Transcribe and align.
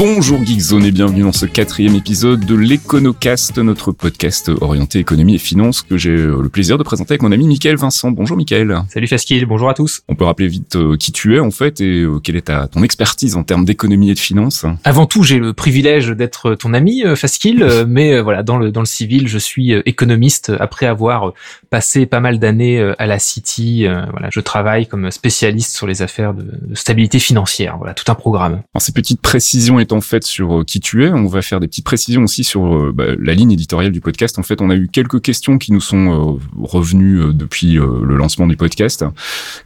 Bonjour 0.00 0.42
Geekzone 0.42 0.86
et 0.86 0.92
bienvenue 0.92 1.24
dans 1.24 1.32
ce 1.32 1.44
quatrième 1.44 1.94
épisode 1.94 2.46
de 2.46 2.54
l'Econocast, 2.54 3.58
notre 3.58 3.92
podcast 3.92 4.50
orienté 4.62 4.98
économie 4.98 5.34
et 5.34 5.38
finance 5.38 5.82
que 5.82 5.98
j'ai 5.98 6.08
euh, 6.08 6.40
le 6.40 6.48
plaisir 6.48 6.78
de 6.78 6.82
présenter 6.82 7.12
avec 7.12 7.22
mon 7.22 7.32
ami 7.32 7.46
Michael 7.46 7.76
Vincent. 7.76 8.10
Bonjour 8.10 8.34
Michael. 8.34 8.78
Salut 8.88 9.08
Fasquille, 9.08 9.44
bonjour 9.44 9.68
à 9.68 9.74
tous. 9.74 10.00
On 10.08 10.14
peut 10.14 10.24
rappeler 10.24 10.48
vite 10.48 10.76
euh, 10.76 10.96
qui 10.96 11.12
tu 11.12 11.36
es 11.36 11.38
en 11.38 11.50
fait 11.50 11.82
et 11.82 12.00
euh, 12.00 12.18
quelle 12.18 12.36
est 12.36 12.46
ta, 12.46 12.66
ton 12.66 12.82
expertise 12.82 13.36
en 13.36 13.42
termes 13.42 13.66
d'économie 13.66 14.08
et 14.08 14.14
de 14.14 14.18
finance 14.18 14.64
Avant 14.84 15.04
tout, 15.04 15.22
j'ai 15.22 15.38
le 15.38 15.52
privilège 15.52 16.08
d'être 16.08 16.54
ton 16.54 16.72
ami 16.72 17.02
Fasquille, 17.14 17.62
mais 17.86 18.22
voilà, 18.22 18.42
dans 18.42 18.56
le, 18.56 18.72
dans 18.72 18.80
le 18.80 18.86
civil, 18.86 19.28
je 19.28 19.36
suis 19.36 19.72
économiste 19.84 20.50
après 20.60 20.86
avoir 20.86 21.34
passé 21.68 22.06
pas 22.06 22.20
mal 22.20 22.38
d'années 22.38 22.80
à 22.98 23.04
la 23.04 23.18
City. 23.18 23.84
Voilà, 24.12 24.28
je 24.30 24.40
travaille 24.40 24.86
comme 24.86 25.10
spécialiste 25.10 25.76
sur 25.76 25.86
les 25.86 26.00
affaires 26.00 26.32
de, 26.32 26.46
de 26.62 26.74
stabilité 26.74 27.18
financière. 27.18 27.76
Voilà, 27.76 27.92
tout 27.92 28.10
un 28.10 28.14
programme. 28.14 28.62
Alors, 28.72 28.80
ces 28.80 28.92
petites 28.92 29.20
précisions 29.20 29.78
en 29.92 30.00
fait 30.00 30.24
sur 30.24 30.60
euh, 30.60 30.64
qui 30.64 30.80
tu 30.80 31.04
es, 31.04 31.10
on 31.10 31.26
va 31.26 31.42
faire 31.42 31.60
des 31.60 31.68
petites 31.68 31.84
précisions 31.84 32.22
aussi 32.22 32.44
sur 32.44 32.74
euh, 32.74 32.92
bah, 32.94 33.06
la 33.18 33.34
ligne 33.34 33.52
éditoriale 33.52 33.92
du 33.92 34.00
podcast. 34.00 34.38
En 34.38 34.42
fait, 34.42 34.60
on 34.60 34.70
a 34.70 34.74
eu 34.74 34.88
quelques 34.88 35.20
questions 35.20 35.58
qui 35.58 35.72
nous 35.72 35.80
sont 35.80 36.38
euh, 36.38 36.38
revenues 36.62 37.34
depuis 37.34 37.74
le 37.74 38.16
lancement 38.16 38.46
du 38.46 38.56
podcast, 38.56 39.04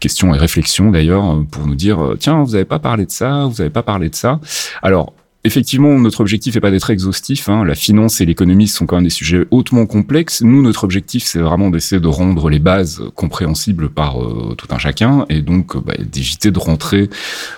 questions 0.00 0.34
et 0.34 0.38
réflexions 0.38 0.90
d'ailleurs, 0.90 1.44
pour 1.50 1.66
nous 1.66 1.74
dire 1.74 2.14
tiens, 2.18 2.42
vous 2.42 2.52
n'avez 2.52 2.64
pas 2.64 2.78
parlé 2.78 3.06
de 3.06 3.10
ça, 3.10 3.44
vous 3.44 3.56
n'avez 3.58 3.70
pas 3.70 3.82
parlé 3.82 4.08
de 4.08 4.14
ça. 4.14 4.40
Alors 4.82 5.14
Effectivement, 5.46 5.98
notre 5.98 6.22
objectif 6.22 6.54
n'est 6.54 6.60
pas 6.62 6.70
d'être 6.70 6.88
exhaustif. 6.88 7.50
Hein. 7.50 7.66
La 7.66 7.74
finance 7.74 8.22
et 8.22 8.24
l'économie 8.24 8.66
sont 8.66 8.86
quand 8.86 8.96
même 8.96 9.04
des 9.04 9.10
sujets 9.10 9.44
hautement 9.50 9.84
complexes. 9.84 10.40
Nous, 10.40 10.62
notre 10.62 10.84
objectif, 10.84 11.24
c'est 11.24 11.38
vraiment 11.38 11.68
d'essayer 11.68 12.00
de 12.00 12.08
rendre 12.08 12.48
les 12.48 12.58
bases 12.58 13.02
compréhensibles 13.14 13.90
par 13.90 14.22
euh, 14.22 14.54
tout 14.56 14.68
un 14.70 14.78
chacun, 14.78 15.26
et 15.28 15.42
donc 15.42 15.76
euh, 15.76 15.80
bah, 15.84 15.92
d'éviter 15.98 16.50
de 16.50 16.58
rentrer 16.58 17.10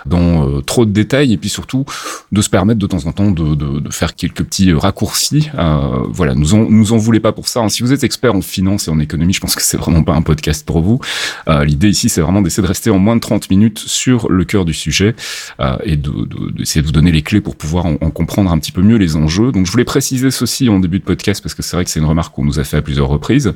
dans 0.05 0.49
euh, 0.49 0.63
trop 0.63 0.85
de 0.85 0.91
détails, 0.91 1.33
et 1.33 1.37
puis 1.37 1.49
surtout 1.49 1.85
de 2.33 2.43
se 2.43 2.51
permettre 2.51 2.81
de 2.81 2.87
temps 2.89 3.07
en 3.07 3.13
temps 3.13 3.31
de, 3.31 3.55
de, 3.55 3.79
de 3.79 3.91
faire 3.93 4.17
quelques 4.17 4.43
petits 4.43 4.73
raccourcis. 4.73 5.51
voilà, 6.09 6.35
nous 6.35 6.55
en, 6.55 6.69
nous 6.69 6.93
en 6.93 6.97
voulez 6.97 7.21
pas 7.21 7.31
pour 7.31 7.47
ça. 7.47 7.61
Hein. 7.61 7.69
Si 7.69 7.85
vous 7.85 7.93
êtes 7.93 8.03
expert 8.03 8.35
en 8.35 8.43
finance 8.43 8.89
et 8.89 8.91
en 8.91 8.99
économie, 8.99 9.33
je 9.33 9.41
pense 9.41 9.55
que 9.55 9.63
c'est 9.63 9.77
vraiment 9.77 10.03
pas 10.03 10.15
un 10.15 10.23
podcast 10.23 10.67
pour 10.67 10.81
vous. 10.81 10.99
L'idée 11.65 11.91
ici, 11.91 12.09
c'est 12.09 12.21
vraiment 12.21 12.43
d'essayer 12.43 12.65
de 12.65 12.69
rester 12.69 12.91
en 12.91 12.99
moins 12.99 13.15
de 13.15 13.21
30 13.21 13.49
minutes 13.49 13.79
sur 13.79 14.29
le 14.29 14.45
cœur 14.45 14.65
du 14.65 14.75
sujet 14.75 15.15
et 15.85 15.97
d'essayer 15.97 16.81
de, 16.81 16.87
de 16.87 16.87
vous 16.87 16.93
donner 16.93 17.13
les 17.13 17.23
clés 17.23 17.41
pour 17.41 17.55
pouvoir 17.55 17.76
en, 17.85 17.97
comprendre 18.11 18.51
un 18.51 18.59
petit 18.59 18.73
peu 18.73 18.83
mieux 18.83 18.97
les 18.97 19.17
enjeux. 19.17 19.53
Donc 19.53 19.67
je 19.67 19.73
voulais 19.73 19.85
préciser 19.85 20.31
ceci 20.31 20.69
en 20.69 20.79
début 20.79 20.99
de 20.99 21.05
podcast 21.05 21.43
parce 21.43 21.55
que 21.55 21.63
c'est 21.63 21.77
vrai 21.77 21.85
que 21.85 21.91
c'est 21.91 22.01
une 22.01 22.07
remarque 22.07 22.35
qu'on 22.35 22.45
nous 22.45 22.59
a 22.59 22.65
fait 22.65 22.77
à 22.77 22.83
plusieurs 22.83 23.09
reprises. 23.09 23.53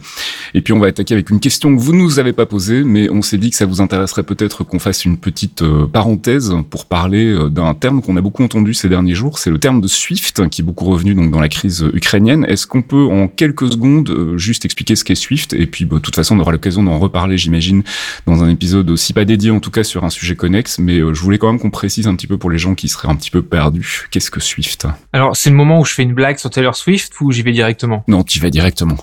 Et 0.55 0.61
puis 0.61 0.73
on 0.73 0.79
va 0.79 0.89
attaquer 0.89 1.15
avec 1.15 1.31
une 1.31 1.41
question 1.41 1.75
que 1.75 1.81
vous 1.81 1.95
nous 1.95 2.19
avez 2.19 2.33
pas 2.33 2.47
posée, 2.47 2.83
mais 2.85 3.09
on 3.11 3.23
s'est 3.23 3.39
dit 3.39 3.51
que 3.51 3.57
ça 3.57 3.67
vous 3.67 3.81
intéresserait 3.81 4.23
peut-être 4.23 4.65
qu'on 4.65 4.79
fasse 4.79 5.05
une 5.05 5.17
petite 5.17 5.63
euh, 5.63 5.87
parenthèse 5.87 6.55
pour 6.69 6.87
parler 6.87 7.27
euh, 7.27 7.48
d'un 7.48 7.75
terme 7.75 8.03
qu'on 8.03 8.17
a 8.17 8.21
beaucoup 8.21 8.43
entendu 8.43 8.75
ces 8.75 8.89
derniers 8.89 9.15
jours. 9.15 9.39
C'est 9.39 9.51
le 9.51 9.59
terme 9.59 9.81
de 9.81 9.89
SWIFT 9.89 10.48
qui 10.51 10.63
est 10.63 10.65
beaucoup 10.65 10.85
revenu 10.85 11.15
donc 11.15 11.31
dans 11.31 11.41
la 11.41 11.48
crise 11.48 11.87
ukrainienne. 11.95 12.45
Est-ce 12.48 12.67
qu'on 12.67 12.83
peut 12.83 13.05
en 13.05 13.29
quelques 13.29 13.73
secondes 13.73 14.11
euh, 14.11 14.36
juste 14.36 14.64
expliquer 14.64 14.97
ce 14.97 15.05
qu'est 15.05 15.14
SWIFT? 15.14 15.55
Et 15.55 15.67
puis 15.67 15.85
bah, 15.85 15.97
de 15.97 16.03
toute 16.03 16.17
façon 16.17 16.36
on 16.36 16.41
aura 16.41 16.53
l'occasion 16.53 16.83
d'en 16.83 16.98
reparler, 16.98 17.39
j'imagine, 17.39 17.83
dans 18.27 18.42
un 18.42 18.48
épisode 18.48 18.91
aussi 18.91 19.13
pas 19.13 19.25
dédié 19.25 19.51
en 19.51 19.61
tout 19.61 19.70
cas 19.70 19.85
sur 19.85 20.05
un 20.05 20.11
sujet 20.11 20.36
connexe. 20.36 20.79
Mais 20.79 20.98
je 20.98 21.20
voulais 21.20 21.39
quand 21.39 21.51
même 21.51 21.61
qu'on 21.61 21.70
précise 21.70 22.07
un 22.07 22.14
petit 22.17 22.27
peu 22.27 22.39
pour 22.39 22.51
les 22.51 22.59
gens 22.59 22.75
qui 22.75 22.89
seraient 22.89 23.09
un 23.09 23.17
petit 23.17 23.30
peu 23.30 23.42
perdus 23.42 24.09
qu'est-ce 24.11 24.31
que 24.31 24.41
Swift? 24.41 24.87
Alors, 25.13 25.37
c'est 25.37 25.51
le 25.51 25.57
moment 25.57 25.81
où 25.81 25.85
je 25.85 25.95
fais 25.95 26.03
une 26.03 26.15
blague 26.15 26.39
sur 26.39 26.51
Taylor 26.51 26.77
Swift 26.77 27.21
ou 27.21 27.33
j'y 27.33 27.43
vais 27.43 27.53
directement? 27.53 28.05
Non, 28.09 28.23
tu 28.23 28.41
vas 28.41 28.51
directement. 28.51 28.97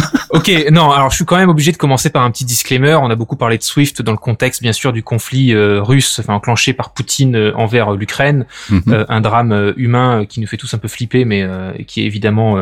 ok, 0.30 0.50
non, 0.70 0.90
alors 0.90 1.10
je 1.10 1.16
suis 1.16 1.24
quand 1.24 1.36
même 1.36 1.48
obligé 1.48 1.72
de 1.72 1.76
commencer 1.76 2.10
par 2.10 2.22
un 2.22 2.30
petit 2.30 2.44
disclaimer. 2.44 2.94
On 2.94 3.10
a 3.10 3.14
beaucoup 3.16 3.36
parlé 3.36 3.58
de 3.58 3.62
Swift 3.62 4.02
dans 4.02 4.12
le 4.12 4.18
contexte, 4.18 4.62
bien 4.62 4.72
sûr, 4.72 4.92
du 4.92 5.02
conflit 5.02 5.52
euh, 5.52 5.82
russe, 5.82 6.18
enfin 6.18 6.34
enclenché 6.34 6.72
par 6.72 6.92
Poutine 6.92 7.36
euh, 7.36 7.52
envers 7.56 7.92
euh, 7.92 7.96
l'Ukraine, 7.96 8.46
mhm. 8.70 9.06
un 9.08 9.20
drame 9.20 9.72
humain 9.76 10.24
qui 10.26 10.40
nous 10.40 10.46
fait 10.46 10.56
tous 10.56 10.72
un 10.74 10.78
peu 10.78 10.88
flipper, 10.88 11.24
mais 11.24 11.46
qui 11.86 12.02
est 12.02 12.06
évidemment 12.06 12.56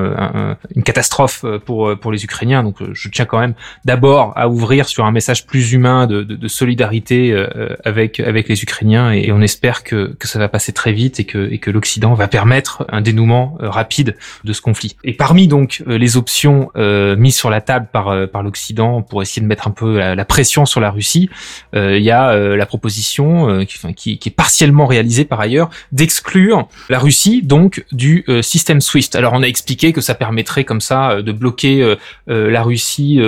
une 0.74 0.82
catastrophe 0.82 1.44
pour 1.64 1.98
pour 1.98 2.12
les 2.12 2.24
Ukrainiens. 2.24 2.62
Donc, 2.62 2.76
je 2.92 3.08
tiens 3.08 3.24
quand 3.24 3.38
même 3.38 3.54
d'abord 3.84 4.32
à 4.36 4.48
ouvrir 4.48 4.88
sur 4.88 5.04
un 5.04 5.12
message 5.12 5.46
plus 5.46 5.72
humain 5.72 6.06
de, 6.06 6.22
de, 6.22 6.36
de 6.36 6.48
solidarité 6.48 7.46
avec 7.84 8.20
avec 8.20 8.48
les 8.48 8.62
Ukrainiens, 8.62 9.12
et, 9.12 9.32
on 9.32 9.40
espère 9.40 9.84
que 9.84 10.14
que 10.18 10.26
ça 10.28 10.38
va 10.38 10.48
passer 10.48 10.72
très 10.72 10.92
vite 10.92 11.20
et 11.20 11.24
que 11.24 11.50
et 11.50 11.58
que 11.58 11.70
l'Occident 11.70 12.14
va 12.14 12.28
permettre 12.28 12.84
un 12.90 13.00
dénouement 13.00 13.56
rapide 13.60 14.16
de 14.44 14.52
ce 14.52 14.60
conflit. 14.60 14.96
Et 15.04 15.14
parmi 15.14 15.48
donc 15.48 15.82
les 15.86 16.16
options 16.16 16.70
mises 17.20 17.36
sur 17.36 17.50
la 17.50 17.60
table 17.60 17.86
par 17.92 18.08
euh, 18.08 18.26
par 18.26 18.42
l'Occident 18.42 19.02
pour 19.02 19.22
essayer 19.22 19.42
de 19.42 19.46
mettre 19.46 19.68
un 19.68 19.70
peu 19.70 19.98
la, 19.98 20.24
pression 20.24 20.66
sur 20.66 20.80
la 20.80 20.90
Russie, 20.90 21.28
euh, 21.74 21.96
il 21.98 22.02
y 22.02 22.10
a 22.10 22.30
euh, 22.30 22.56
la 22.56 22.66
proposition 22.66 23.64
qui, 23.64 24.18
qui, 24.18 24.28
est 24.28 24.34
partiellement 24.34 24.86
réalisée 24.86 25.24
par 25.24 25.40
ailleurs 25.40 25.70
d'exclure 25.92 26.68
la 26.88 26.98
Russie 26.98 27.42
donc 27.42 27.84
du 27.92 28.24
système 28.42 28.80
SWIFT. 28.80 29.16
Alors 29.16 29.32
on 29.34 29.42
a 29.42 29.46
expliqué 29.46 29.92
que 29.92 30.00
ça 30.00 30.14
permettrait 30.14 30.64
comme 30.64 30.80
ça 30.80 31.20
de 31.22 31.32
bloquer 31.32 31.96
la 32.26 32.62
Russie 32.62 33.20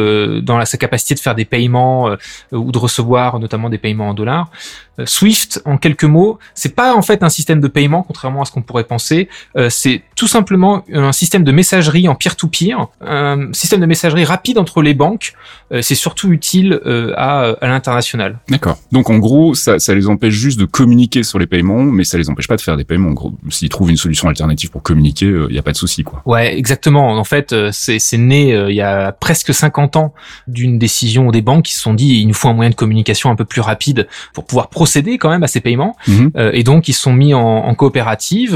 dans 0.43 0.57
la, 0.57 0.65
sa 0.65 0.79
capacité 0.79 1.15
de 1.15 1.21
faire 1.21 1.35
des 1.35 1.45
paiements 1.45 2.17
ou 2.53 2.73
de 2.73 2.79
recevoir 2.79 3.39
notamment 3.39 3.69
des 3.69 3.79
paiements 3.79 4.09
en 4.09 4.15
dollars. 4.15 4.51
Swift, 5.05 5.63
en 5.65 5.79
quelques 5.79 6.05
mots, 6.05 6.39
c'est 6.55 6.75
pas 6.75 6.95
en 6.95 7.03
fait 7.03 7.23
un 7.23 7.29
système 7.29 7.61
de 7.61 7.69
paiement, 7.69 8.03
contrairement 8.03 8.43
à 8.43 8.45
ce 8.45 8.53
qu'on 8.53 8.63
pourrait 8.63 8.85
penser. 8.85 9.29
c'est 9.69 10.03
tout 10.17 10.27
simplement 10.27 10.85
un 10.93 11.13
système 11.13 11.45
de 11.45 11.53
messagerie 11.53 12.09
en 12.09 12.15
peer-to-peer, 12.15 12.89
un 13.01 13.53
système 13.53 13.81
de 13.81 13.87
messagerie 13.87 14.25
rapide 14.25 14.59
entre 14.59 14.83
les 14.83 14.95
banques. 14.95 15.33
Euh, 15.73 15.81
c'est 15.83 15.95
surtout 15.95 16.33
utile 16.33 16.81
euh, 16.87 17.13
à, 17.17 17.55
à 17.61 17.67
l'international. 17.67 18.39
D'accord. 18.49 18.79
Donc 18.91 19.11
en 19.11 19.19
gros, 19.19 19.55
ça, 19.55 19.79
ça 19.79 19.95
les 19.95 20.09
empêche 20.09 20.35
juste 20.35 20.59
de 20.59 20.65
communiquer 20.65 21.23
sur 21.23 21.39
les 21.39 21.47
paiements, 21.47 21.83
mais 21.83 22.05
ça 22.05 22.19
les 22.19 22.29
empêche 22.29 22.49
pas 22.49 22.57
de 22.57 22.61
faire 22.61 22.77
des 22.77 22.85
paiements. 22.85 23.11
En 23.11 23.15
gros, 23.15 23.33
s'ils 23.51 23.69
trouvent 23.69 23.91
une 23.91 23.97
solution 23.97 24.29
alternative 24.29 24.71
pour 24.71 24.83
communiquer, 24.83 25.27
il 25.27 25.33
euh, 25.33 25.49
n'y 25.49 25.59
a 25.59 25.63
pas 25.63 25.73
de 25.73 25.77
souci, 25.77 26.05
quoi. 26.05 26.23
Ouais, 26.27 26.57
exactement. 26.57 27.13
En 27.13 27.25
fait, 27.25 27.55
c'est, 27.73 27.99
c'est 27.99 28.19
né 28.19 28.53
il 28.69 28.75
y 28.75 28.83
a 28.83 29.13
presque 29.13 29.55
50 29.55 29.97
ans 29.97 30.15
d'une 30.47 30.79
décision 30.79 31.31
des 31.31 31.43
banques 31.43 31.65
qui 31.65 31.75
se 31.75 31.81
sont 31.81 31.95
dit 31.95 32.21
il 32.21 32.27
nous 32.27 32.35
faut 32.35 32.49
un 32.49 32.55
moyen 32.55 32.71
de 32.71 32.75
communication 32.75 33.31
un 33.31 33.37
peu 33.37 33.45
plus 33.45 33.61
rapide 33.61 34.09
pour 34.35 34.45
pouvoir 34.45 34.69
procéder 34.83 35.19
quand 35.19 35.31
même 35.31 35.43
à 35.43 35.49
ces 35.49 35.61
paiements. 35.61 35.97
Mhm. 36.09 36.33
et 36.53 36.63
donc 36.65 36.89
ils 36.89 36.93
sont 36.93 37.13
mis 37.13 37.35
en, 37.35 37.41
en 37.41 37.75
coopérative. 37.75 38.55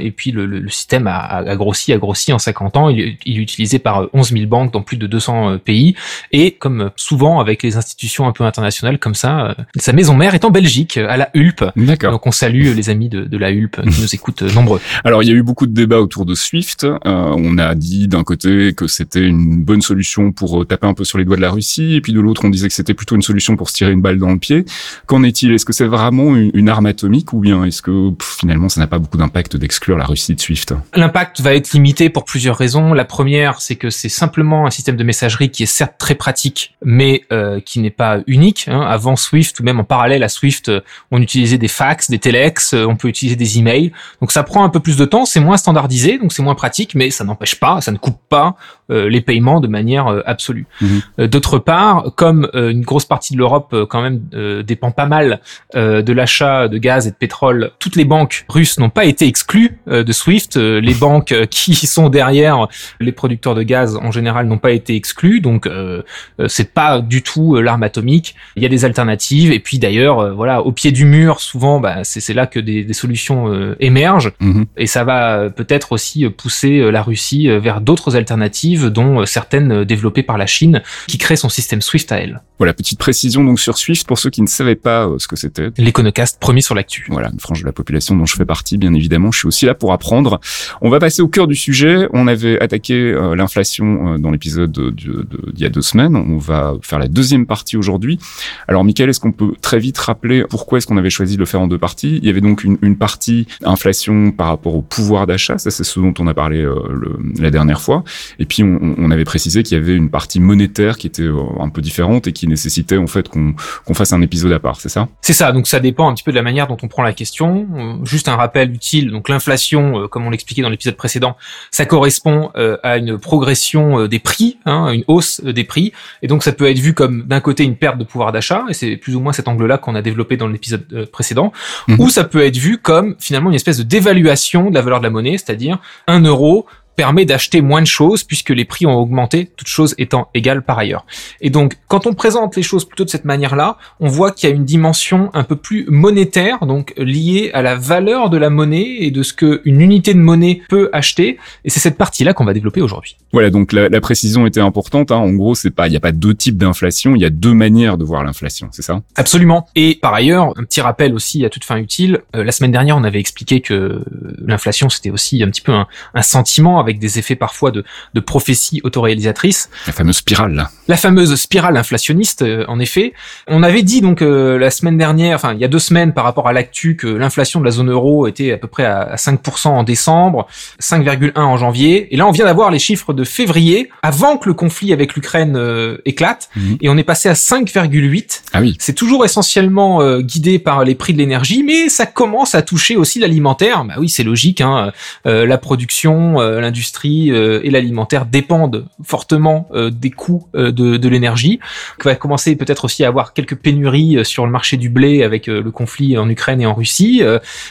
et 0.00 0.10
puis 0.10 0.30
le, 0.30 0.46
le, 0.46 0.68
système 0.68 1.06
a, 1.06 1.18
a, 1.18 1.56
grossi, 1.56 1.92
a 1.92 1.98
grossi 1.98 2.32
en 2.32 2.38
50 2.38 2.76
ans. 2.76 2.88
Il, 2.88 3.16
il 3.26 3.38
est 3.38 3.42
utilisé 3.42 3.78
par 3.78 4.08
11 4.12 4.32
000 4.32 4.46
banques 4.46 4.72
dans 4.72 4.82
plus 4.82 4.96
de 4.96 5.06
200 5.06 5.50
euh, 5.50 5.58
pays. 5.58 5.94
Et 6.32 6.52
comme 6.52 6.90
souvent 6.96 7.40
avec 7.40 7.62
les 7.62 7.76
institutions 7.76 8.26
un 8.26 8.32
peu 8.32 8.44
internationales 8.44 8.98
comme 8.98 9.14
ça, 9.14 9.48
euh, 9.48 9.54
sa 9.76 9.92
maison 9.92 10.14
mère 10.14 10.34
est 10.34 10.44
en 10.44 10.50
Belgique, 10.50 10.96
à 10.96 11.16
la 11.16 11.30
Hulpe. 11.34 11.64
Donc 12.10 12.26
on 12.26 12.30
salue 12.30 12.74
les 12.74 12.90
amis 12.90 13.08
de, 13.08 13.24
de 13.24 13.38
la 13.38 13.50
Hulpe 13.50 13.82
qui 13.82 14.00
nous 14.00 14.14
écoutent 14.14 14.42
euh, 14.42 14.52
nombreux. 14.52 14.80
Alors 15.04 15.22
il 15.22 15.28
y 15.28 15.32
a 15.32 15.34
eu 15.34 15.42
beaucoup 15.42 15.66
de 15.66 15.72
débats 15.74 16.00
autour 16.00 16.26
de 16.26 16.34
Swift. 16.34 16.86
on 17.04 17.58
a 17.58 17.74
dit 17.74 18.08
d'un 18.08 18.24
côté 18.24 18.72
que 18.74 18.86
c'était 18.86 19.26
une 19.26 19.62
bonne 19.62 19.82
solution 19.82 20.32
pour 20.32 20.66
taper 20.66 20.86
un 20.86 20.94
peu 20.94 21.04
sur 21.04 21.18
les 21.18 21.24
doigts 21.24 21.36
de 21.36 21.42
la 21.42 21.50
Russie, 21.50 21.94
et 21.94 22.00
puis 22.00 22.12
de 22.12 22.20
l'autre 22.20 22.42
on 22.44 22.50
disait 22.50 22.68
que 22.68 22.74
c'était 22.74 22.94
plutôt 22.94 23.14
une 23.14 23.22
solution 23.22 23.56
pour 23.56 23.68
se 23.68 23.74
tirer 23.74 23.92
une 23.92 24.00
balle 24.00 24.18
dans 24.18 24.30
le 24.30 24.38
pied. 24.38 24.64
Qu'en 25.06 25.22
est-il 25.22 25.52
Est-ce 25.58 25.64
que 25.64 25.72
c'est 25.72 25.88
vraiment 25.88 26.36
une, 26.36 26.68
arme 26.68 26.86
atomique 26.86 27.32
ou 27.32 27.40
bien 27.40 27.64
est-ce 27.64 27.82
que 27.82 28.12
finalement 28.22 28.68
ça 28.68 28.80
n'a 28.80 28.86
pas 28.86 29.00
beaucoup 29.00 29.16
d'impact 29.16 29.56
d'exclure 29.56 29.98
la 29.98 30.04
Russie 30.04 30.32
de 30.36 30.40
Swift 30.40 30.72
L'impact 30.94 31.40
va 31.40 31.52
être 31.52 31.72
limité 31.72 32.10
pour 32.10 32.24
plusieurs 32.24 32.56
raisons. 32.56 32.92
La 32.94 33.04
première, 33.04 33.60
c'est 33.60 33.74
que 33.74 33.90
c'est 33.90 34.08
simplement 34.08 34.68
un 34.68 34.70
système 34.70 34.94
de 34.96 35.02
messagerie 35.02 35.50
qui 35.50 35.64
est 35.64 35.66
certes 35.66 35.96
très 35.98 36.14
pratique, 36.14 36.76
mais 36.84 37.24
euh, 37.32 37.58
qui 37.58 37.80
n'est 37.80 37.90
pas 37.90 38.20
unique. 38.28 38.66
Hein. 38.68 38.82
Avant 38.82 39.16
Swift, 39.16 39.58
ou 39.58 39.64
même 39.64 39.80
en 39.80 39.84
parallèle 39.84 40.22
à 40.22 40.28
Swift, 40.28 40.68
euh, 40.68 40.80
on 41.10 41.20
utilisait 41.20 41.58
des 41.58 41.66
fax, 41.66 42.08
des 42.08 42.20
telex, 42.20 42.74
euh, 42.74 42.84
on 42.84 42.94
peut 42.94 43.08
utiliser 43.08 43.34
des 43.34 43.58
emails. 43.58 43.90
Donc 44.20 44.30
ça 44.30 44.44
prend 44.44 44.62
un 44.62 44.68
peu 44.68 44.78
plus 44.78 44.96
de 44.96 45.06
temps, 45.06 45.24
c'est 45.24 45.40
moins 45.40 45.56
standardisé, 45.56 46.18
donc 46.18 46.32
c'est 46.32 46.42
moins 46.44 46.54
pratique, 46.54 46.94
mais 46.94 47.10
ça 47.10 47.24
n'empêche 47.24 47.56
pas, 47.56 47.80
ça 47.80 47.90
ne 47.90 47.98
coupe 47.98 48.20
pas 48.28 48.54
les 48.88 49.20
paiements 49.20 49.60
de 49.60 49.68
manière 49.68 50.22
absolue. 50.26 50.66
Mhm. 50.80 51.26
D'autre 51.26 51.58
part, 51.58 52.12
comme 52.16 52.48
une 52.54 52.82
grosse 52.82 53.04
partie 53.04 53.34
de 53.34 53.38
l'Europe 53.38 53.74
quand 53.88 54.02
même 54.02 54.20
dépend 54.62 54.90
pas 54.90 55.06
mal 55.06 55.40
de 55.74 56.12
l'achat 56.12 56.68
de 56.68 56.78
gaz 56.78 57.06
et 57.06 57.10
de 57.10 57.16
pétrole, 57.16 57.70
toutes 57.78 57.96
les 57.96 58.04
banques 58.04 58.44
russes 58.48 58.78
n'ont 58.78 58.90
pas 58.90 59.04
été 59.04 59.26
exclues 59.26 59.78
de 59.86 60.12
Swift. 60.12 60.56
les 60.56 60.94
banques 60.98 61.34
qui 61.50 61.74
sont 61.74 62.08
derrière 62.08 62.68
les 63.00 63.12
producteurs 63.12 63.54
de 63.54 63.62
gaz 63.62 63.96
en 63.96 64.10
général 64.10 64.46
n'ont 64.46 64.58
pas 64.58 64.72
été 64.72 64.94
exclus, 64.94 65.40
donc 65.40 65.66
euh, 65.66 66.02
c'est 66.46 66.72
pas 66.72 67.00
du 67.00 67.22
tout 67.22 67.56
l'arme 67.56 67.82
atomique. 67.82 68.34
Il 68.56 68.62
y 68.62 68.66
a 68.66 68.68
des 68.68 68.84
alternatives, 68.84 69.52
et 69.52 69.60
puis 69.60 69.78
d'ailleurs, 69.78 70.34
voilà, 70.34 70.62
au 70.62 70.72
pied 70.72 70.92
du 70.92 71.04
mur, 71.04 71.40
souvent, 71.40 71.80
bah, 71.80 72.04
c'est 72.04 72.34
là 72.34 72.46
que 72.46 72.60
des, 72.60 72.84
des 72.84 72.92
solutions 72.92 73.74
émergent, 73.80 74.32
mhm. 74.40 74.66
et 74.76 74.86
ça 74.86 75.04
va 75.04 75.50
peut-être 75.50 75.92
aussi 75.92 76.28
pousser 76.28 76.90
la 76.90 77.02
Russie 77.02 77.48
vers 77.48 77.80
d'autres 77.80 78.16
alternatives, 78.16 78.77
dont 78.86 79.24
certaines 79.26 79.84
développées 79.84 80.22
par 80.22 80.38
la 80.38 80.46
Chine, 80.46 80.82
qui 81.06 81.18
crée 81.18 81.36
son 81.36 81.48
système 81.48 81.80
SWIFT 81.80 82.12
à 82.12 82.16
elle. 82.16 82.42
Voilà, 82.58 82.74
petite 82.74 82.98
précision 82.98 83.44
donc 83.44 83.60
sur 83.60 83.78
Swift 83.78 84.06
pour 84.06 84.18
ceux 84.18 84.30
qui 84.30 84.42
ne 84.42 84.48
savaient 84.48 84.74
pas 84.74 85.08
ce 85.18 85.28
que 85.28 85.36
c'était. 85.36 85.70
L'éconocast 85.78 86.38
promis 86.40 86.62
sur 86.62 86.74
l'actu. 86.74 87.06
Voilà, 87.08 87.30
une 87.32 87.40
frange 87.40 87.60
de 87.60 87.66
la 87.66 87.72
population 87.72 88.16
dont 88.16 88.26
je 88.26 88.34
fais 88.34 88.44
partie, 88.44 88.78
bien 88.78 88.94
évidemment. 88.94 89.30
Je 89.30 89.38
suis 89.38 89.48
aussi 89.48 89.66
là 89.66 89.74
pour 89.74 89.92
apprendre. 89.92 90.40
On 90.80 90.90
va 90.90 90.98
passer 90.98 91.22
au 91.22 91.28
cœur 91.28 91.46
du 91.46 91.54
sujet. 91.54 92.08
On 92.12 92.26
avait 92.26 92.60
attaqué 92.60 92.94
euh, 92.94 93.36
l'inflation 93.36 94.14
euh, 94.14 94.18
dans 94.18 94.30
l'épisode 94.30 94.72
d'il 94.72 95.60
y 95.60 95.64
a 95.64 95.68
deux 95.68 95.82
semaines. 95.82 96.16
On 96.16 96.38
va 96.38 96.74
faire 96.82 96.98
la 96.98 97.08
deuxième 97.08 97.46
partie 97.46 97.76
aujourd'hui. 97.76 98.18
Alors, 98.66 98.84
Michael, 98.84 99.10
est-ce 99.10 99.20
qu'on 99.20 99.32
peut 99.32 99.52
très 99.60 99.78
vite 99.78 99.98
rappeler 99.98 100.44
pourquoi 100.48 100.78
est-ce 100.78 100.86
qu'on 100.86 100.96
avait 100.96 101.10
choisi 101.10 101.34
de 101.34 101.40
le 101.40 101.46
faire 101.46 101.60
en 101.60 101.68
deux 101.68 101.78
parties? 101.78 102.18
Il 102.20 102.26
y 102.26 102.30
avait 102.30 102.40
donc 102.40 102.64
une, 102.64 102.78
une 102.82 102.96
partie 102.96 103.46
inflation 103.64 104.32
par 104.32 104.48
rapport 104.48 104.74
au 104.74 104.82
pouvoir 104.82 105.26
d'achat. 105.26 105.58
Ça, 105.58 105.70
c'est 105.70 105.84
ce 105.84 106.00
dont 106.00 106.14
on 106.18 106.26
a 106.26 106.34
parlé 106.34 106.58
euh, 106.58 106.74
le, 106.90 107.18
la 107.40 107.50
dernière 107.50 107.80
fois. 107.80 108.02
Et 108.38 108.46
puis, 108.46 108.62
on, 108.62 108.67
on 108.98 109.10
avait 109.10 109.24
précisé 109.24 109.62
qu'il 109.62 109.78
y 109.78 109.80
avait 109.80 109.94
une 109.94 110.10
partie 110.10 110.40
monétaire 110.40 110.98
qui 110.98 111.06
était 111.06 111.28
un 111.60 111.68
peu 111.68 111.80
différente 111.80 112.26
et 112.26 112.32
qui 112.32 112.46
nécessitait 112.46 112.98
en 112.98 113.06
fait 113.06 113.28
qu'on 113.28 113.54
fasse 113.94 114.12
un 114.12 114.22
épisode 114.22 114.52
à 114.52 114.58
part. 114.58 114.80
C'est 114.80 114.88
ça? 114.88 115.08
C'est 115.22 115.32
ça. 115.32 115.52
Donc, 115.52 115.66
ça 115.68 115.80
dépend 115.80 116.08
un 116.08 116.14
petit 116.14 116.24
peu 116.24 116.32
de 116.32 116.36
la 116.36 116.42
manière 116.42 116.66
dont 116.66 116.76
on 116.82 116.88
prend 116.88 117.02
la 117.02 117.12
question. 117.12 117.66
Juste 118.04 118.28
un 118.28 118.36
rappel 118.36 118.72
utile. 118.72 119.10
Donc, 119.10 119.28
l'inflation, 119.28 120.08
comme 120.08 120.26
on 120.26 120.30
l'expliquait 120.30 120.62
dans 120.62 120.70
l'épisode 120.70 120.96
précédent, 120.96 121.36
ça 121.70 121.86
correspond 121.86 122.50
euh, 122.56 122.76
à 122.82 122.96
une 122.96 123.18
progression 123.18 124.00
euh, 124.00 124.08
des 124.08 124.18
prix, 124.18 124.58
hein, 124.64 124.90
une 124.92 125.04
hausse 125.06 125.40
euh, 125.44 125.52
des 125.52 125.64
prix, 125.64 125.92
et 126.22 126.26
donc 126.26 126.42
ça 126.42 126.52
peut 126.52 126.68
être 126.68 126.78
vu 126.78 126.94
comme 126.94 127.24
d'un 127.26 127.40
côté 127.40 127.64
une 127.64 127.76
perte 127.76 127.98
de 127.98 128.04
pouvoir 128.04 128.32
d'achat, 128.32 128.64
et 128.68 128.74
c'est 128.74 128.96
plus 128.96 129.16
ou 129.16 129.20
moins 129.20 129.32
cet 129.32 129.48
angle-là 129.48 129.78
qu'on 129.78 129.94
a 129.94 130.02
développé 130.02 130.36
dans 130.36 130.48
l'épisode 130.48 131.08
précédent, 131.12 131.52
mhm. 131.88 132.00
ou 132.00 132.08
ça 132.08 132.24
peut 132.24 132.44
être 132.44 132.56
vu 132.56 132.78
comme 132.78 133.16
finalement 133.18 133.50
une 133.50 133.56
espèce 133.56 133.78
de 133.78 133.82
dévaluation 133.82 134.70
de 134.70 134.74
la 134.74 134.82
valeur 134.82 135.00
de 135.00 135.04
la 135.04 135.10
monnaie, 135.10 135.38
c'est-à-dire 135.38 135.78
un 136.06 136.20
euro 136.20 136.66
permet 136.98 137.24
d'acheter 137.24 137.60
moins 137.60 137.80
de 137.80 137.86
choses 137.86 138.24
puisque 138.24 138.50
les 138.50 138.64
prix 138.64 138.84
ont 138.84 138.96
augmenté, 138.96 139.52
toutes 139.56 139.68
choses 139.68 139.94
étant 139.98 140.30
égales 140.34 140.62
par 140.62 140.80
ailleurs. 140.80 141.06
Et 141.40 141.48
donc, 141.48 141.78
quand 141.86 142.08
on 142.08 142.12
présente 142.12 142.56
les 142.56 142.64
choses 142.64 142.84
plutôt 142.84 143.04
de 143.04 143.08
cette 143.08 143.24
manière-là, 143.24 143.78
on 144.00 144.08
voit 144.08 144.32
qu'il 144.32 144.50
y 144.50 144.52
a 144.52 144.56
une 144.56 144.64
dimension 144.64 145.30
un 145.32 145.44
peu 145.44 145.54
plus 145.54 145.86
monétaire, 145.88 146.66
donc 146.66 146.92
liée 146.96 147.52
à 147.54 147.62
la 147.62 147.76
valeur 147.76 148.30
de 148.30 148.36
la 148.36 148.50
monnaie 148.50 148.96
et 148.98 149.12
de 149.12 149.22
ce 149.22 149.32
qu'une 149.32 149.80
unité 149.80 150.12
de 150.12 150.18
monnaie 150.18 150.60
peut 150.68 150.90
acheter. 150.92 151.38
Et 151.64 151.70
c'est 151.70 151.78
cette 151.78 151.96
partie-là 151.96 152.32
qu'on 152.32 152.44
va 152.44 152.52
développer 152.52 152.82
aujourd'hui. 152.82 153.16
Voilà, 153.32 153.50
donc 153.50 153.72
la, 153.72 153.88
la, 153.88 154.00
précision 154.00 154.44
était 154.44 154.60
importante. 154.60 155.12
Hein. 155.12 155.18
En 155.18 155.30
gros, 155.30 155.54
c'est 155.54 155.70
pas, 155.70 155.86
il 155.86 155.90
n'y 155.90 155.96
a 155.96 156.00
pas 156.00 156.10
deux 156.10 156.34
types 156.34 156.56
d'inflation, 156.56 157.14
il 157.14 157.22
y 157.22 157.26
a 157.26 157.30
deux 157.30 157.54
manières 157.54 157.96
de 157.96 158.02
voir 158.02 158.24
l'inflation, 158.24 158.70
c'est 158.72 158.82
ça? 158.82 159.02
Absolument. 159.14 159.68
Et 159.76 160.00
par 160.02 160.14
ailleurs, 160.14 160.52
un 160.56 160.64
petit 160.64 160.80
rappel 160.80 161.14
aussi 161.14 161.44
à 161.44 161.48
toute 161.48 161.62
fin 161.62 161.76
utile. 161.76 162.22
Euh, 162.34 162.42
la 162.42 162.50
semaine 162.50 162.72
dernière, 162.72 162.96
on 162.96 163.04
avait 163.04 163.20
expliqué 163.20 163.60
que 163.60 164.02
l'inflation, 164.44 164.88
c'était 164.88 165.10
aussi 165.10 165.44
un 165.44 165.48
petit 165.48 165.60
peu 165.60 165.72
un, 165.72 165.86
un 166.14 166.22
sentiment 166.22 166.80
avec 166.80 166.87
des 166.96 167.18
effets 167.18 167.36
parfois 167.36 167.70
de, 167.70 167.84
de 168.14 168.20
prophéties 168.20 168.80
autoréalisatrices. 168.84 169.70
La 169.86 169.92
fameuse 169.92 170.16
spirale. 170.16 170.54
Là. 170.54 170.70
La 170.88 170.96
fameuse 170.96 171.34
spirale 171.34 171.76
inflationniste, 171.76 172.42
euh, 172.42 172.64
en 172.68 172.80
effet. 172.80 173.12
On 173.46 173.62
avait 173.62 173.82
dit 173.82 174.00
donc 174.00 174.22
euh, 174.22 174.58
la 174.58 174.70
semaine 174.70 174.96
dernière, 174.96 175.36
enfin 175.36 175.52
il 175.52 175.60
y 175.60 175.64
a 175.64 175.68
deux 175.68 175.78
semaines 175.78 176.14
par 176.14 176.24
rapport 176.24 176.48
à 176.48 176.52
l'actu, 176.52 176.96
que 176.96 177.06
l'inflation 177.06 177.60
de 177.60 177.64
la 177.64 177.70
zone 177.70 177.90
euro 177.90 178.26
était 178.26 178.52
à 178.52 178.56
peu 178.56 178.68
près 178.68 178.84
à, 178.84 179.16
5% 179.16 179.68
en 179.68 179.82
décembre, 179.82 180.46
5,1 180.80 181.38
en 181.38 181.56
janvier, 181.56 182.12
et 182.12 182.16
là 182.16 182.26
on 182.26 182.30
vient 182.30 182.46
d'avoir 182.46 182.70
les 182.70 182.78
chiffres 182.78 183.12
de 183.12 183.24
février, 183.24 183.90
avant 184.02 184.38
que 184.38 184.48
le 184.48 184.54
conflit 184.54 184.92
avec 184.92 185.14
l'Ukraine 185.14 185.56
euh, 185.56 185.98
éclate, 186.06 186.48
mhm. 186.56 186.78
et 186.80 186.88
on 186.88 186.96
est 186.96 187.04
passé 187.04 187.28
à 187.28 187.34
5,8. 187.34 188.42
Ah 188.52 188.60
oui. 188.60 188.76
C'est 188.78 188.94
toujours 188.94 189.24
essentiellement 189.24 190.18
guidé 190.20 190.58
par 190.58 190.84
les 190.84 190.94
prix 190.94 191.12
de 191.12 191.18
l'énergie, 191.18 191.62
mais 191.62 191.88
ça 191.88 192.06
commence 192.06 192.54
à 192.54 192.62
toucher 192.62 192.96
aussi 192.96 193.18
l'alimentaire. 193.18 193.84
Bah 193.84 193.94
oui, 193.98 194.08
c'est 194.08 194.24
logique, 194.24 194.60
hein, 194.60 194.92
la 195.24 195.58
production, 195.58 196.40
l'industrie 196.40 196.77
l'industrie 196.78 197.30
euh, 197.32 197.60
et 197.64 197.70
l'alimentaire 197.70 198.24
dépendent 198.24 198.86
fortement 199.02 199.68
euh, 199.72 199.90
des 199.90 200.10
coûts 200.10 200.46
euh, 200.54 200.70
de, 200.70 200.96
de 200.96 201.08
l'énergie. 201.08 201.58
On 202.04 202.08
va 202.08 202.14
commencer 202.14 202.54
peut-être 202.54 202.84
aussi 202.84 203.04
à 203.04 203.08
avoir 203.08 203.32
quelques 203.32 203.56
pénuries 203.56 204.24
sur 204.24 204.46
le 204.46 204.52
marché 204.52 204.76
du 204.76 204.88
blé 204.88 205.24
avec 205.24 205.46
le 205.46 205.70
conflit 205.70 206.16
en 206.16 206.28
Ukraine 206.28 206.60
et 206.60 206.66
en 206.66 206.74
Russie. 206.74 207.22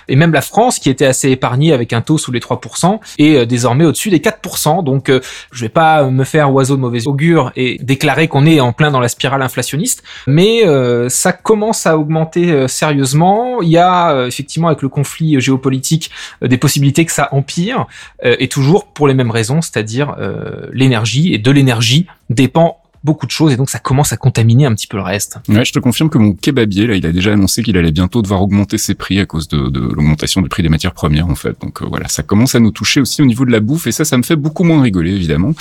et 0.08 0.16
même 0.16 0.34
la 0.34 0.42
France, 0.42 0.80
qui 0.80 0.90
était 0.90 1.06
assez 1.06 1.30
épargnée 1.30 1.72
avec 1.74 1.94
un 1.94 2.02
taux 2.02 2.18
sous 2.18 2.32
les 2.32 2.40
3%, 2.40 3.00
est 3.18 3.46
désormais 3.46 3.86
au-dessus 3.86 4.10
des 4.10 4.20
4%. 4.20 4.84
Donc 4.84 5.12
je 5.52 5.62
vais 5.62 5.70
pas 5.70 6.10
me 6.10 6.24
faire 6.24 6.54
oiseau 6.54 6.76
de 6.76 6.82
mauvais 6.82 7.08
augure 7.08 7.52
et 7.56 7.78
déclarer 7.82 8.28
qu'on 8.28 8.46
est 8.46 8.60
en 8.60 8.74
plein 8.74 8.92
dans 8.92 9.00
la 9.00 9.08
spirale 9.08 9.42
inflationniste, 9.42 10.04
mais 10.28 10.64
ça 11.10 11.32
commence 11.32 11.86
à 11.86 11.98
augmenter 11.98 12.68
sérieusement. 12.68 13.62
Il 13.62 13.70
y 13.70 13.78
a 13.78 14.26
effectivement 14.28 14.68
avec 14.68 14.82
le 14.82 14.90
conflit 14.90 15.40
géopolitique 15.40 16.12
des 16.42 16.58
possibilités 16.58 17.06
que 17.06 17.12
ça 17.12 17.30
empire, 17.32 17.88
et 18.24 18.48
toujours 18.48 18.88
pour 18.98 19.08
les 19.08 19.14
mêmes 19.14 19.30
raisons, 19.30 19.62
c'est-à-dire 19.62 20.16
euh, 20.18 20.70
l'énergie, 20.74 21.32
et 21.32 21.38
de 21.38 21.52
l'énergie 21.52 22.08
dépend 22.32 22.82
beaucoup 23.04 23.26
de 23.26 23.32
choses 23.32 23.54
et 23.54 23.58
donc 23.58 23.70
ça 23.70 23.80
commence 23.80 24.14
à 24.14 24.18
contaminer 24.18 24.66
un 24.66 24.74
petit 24.74 24.88
peu 24.88 24.98
le 24.98 25.04
reste. 25.04 25.38
Ouais, 25.48 25.66
je 25.66 25.72
te 25.72 25.80
confirme 25.80 26.10
que 26.10 26.18
mon 26.18 26.34
kebabier 26.34 26.88
là, 26.88 26.96
il 26.96 27.06
a 27.06 27.12
déjà 27.12 27.34
annoncé 27.34 27.64
qu'il 27.64 27.78
allait 27.78 27.92
bientôt 27.92 28.22
devoir 28.22 28.42
augmenter 28.42 28.78
ses 28.78 28.96
prix 28.96 29.20
à 29.20 29.26
cause 29.26 29.48
de, 29.48 29.70
de 29.70 29.80
l'augmentation 29.80 30.42
du 30.42 30.50
prix 30.50 30.64
des 30.64 30.70
matières 30.70 30.94
premières 30.94 31.28
en 31.28 31.36
fait. 31.36 31.56
Donc 31.62 31.82
euh, 31.82 31.86
voilà, 31.88 32.08
ça 32.08 32.24
commence 32.24 32.56
à 32.56 32.60
nous 32.60 32.72
toucher 32.72 33.02
aussi 33.02 33.22
au 33.22 33.26
niveau 33.26 33.46
de 33.46 33.52
la 33.52 33.60
bouffe 33.60 33.88
et 33.88 33.92
ça, 33.92 34.06
ça 34.06 34.18
me 34.18 34.24
fait 34.24 34.36
beaucoup 34.36 34.64
moins 34.64 34.82
rigoler 34.82 35.12
évidemment. 35.12 35.54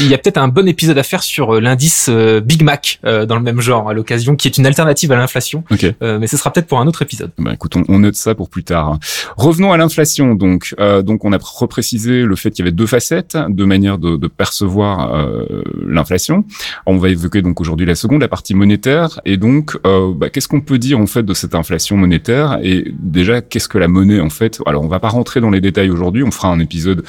Il 0.00 0.06
y 0.06 0.14
a 0.14 0.18
peut-être 0.18 0.38
un 0.38 0.48
bon 0.48 0.66
épisode 0.68 0.98
à 0.98 1.02
faire 1.02 1.22
sur 1.22 1.56
euh, 1.56 1.60
l'indice 1.60 2.06
euh, 2.08 2.40
Big 2.40 2.62
Mac 2.62 3.00
dans 3.02 3.36
le 3.36 3.42
même 3.42 3.60
genre 3.60 3.88
à 3.90 3.94
l'occasion, 3.94 4.36
qui 4.36 4.48
est 4.48 4.56
une 4.58 4.66
alternative 4.66 5.12
à 5.12 5.16
l'inflation. 5.16 5.64
Okay. 5.70 5.94
mais 6.00 6.26
ce 6.26 6.36
sera 6.36 6.52
peut-être 6.52 6.66
pour 6.66 6.80
un 6.80 6.86
autre 6.86 7.02
épisode. 7.02 7.30
Bah 7.38 7.52
écoute, 7.54 7.76
on, 7.76 7.98
note 7.98 8.14
ça 8.14 8.34
pour 8.34 8.48
plus 8.48 8.64
tard. 8.64 8.98
Revenons 9.36 9.72
à 9.72 9.76
l'inflation 9.76 10.34
donc. 10.34 10.74
donc 11.04 11.24
on 11.24 11.32
a 11.32 11.38
reprécisé 11.40 12.22
le 12.22 12.36
fait 12.36 12.50
qu'il 12.50 12.64
y 12.64 12.68
avait 12.68 12.74
deux 12.74 12.86
facettes, 12.86 13.36
deux 13.48 13.66
manières 13.66 13.98
de, 13.98 14.16
de 14.16 14.28
percevoir 14.28 15.26
l'inflation. 15.86 16.44
On 16.86 16.91
va 16.98 17.08
évoquer 17.08 17.42
donc 17.42 17.60
aujourd'hui 17.60 17.86
la 17.86 17.94
seconde, 17.94 18.20
la 18.20 18.28
partie 18.28 18.54
monétaire. 18.54 19.20
Et 19.24 19.36
donc, 19.36 19.78
euh, 19.86 20.12
bah, 20.14 20.30
qu'est-ce 20.30 20.48
qu'on 20.48 20.60
peut 20.60 20.78
dire 20.78 20.98
en 20.98 21.06
fait 21.06 21.22
de 21.22 21.34
cette 21.34 21.54
inflation 21.54 21.96
monétaire? 21.96 22.58
Et 22.62 22.92
déjà, 22.98 23.40
qu'est-ce 23.40 23.68
que 23.68 23.78
la 23.78 23.88
monnaie 23.88 24.20
en 24.20 24.30
fait? 24.30 24.60
Alors, 24.66 24.82
on 24.82 24.88
va 24.88 25.00
pas 25.00 25.08
rentrer 25.08 25.40
dans 25.40 25.50
les 25.50 25.60
détails 25.60 25.90
aujourd'hui. 25.90 26.22
On 26.22 26.30
fera 26.30 26.48
un 26.48 26.60
épisode 26.60 27.04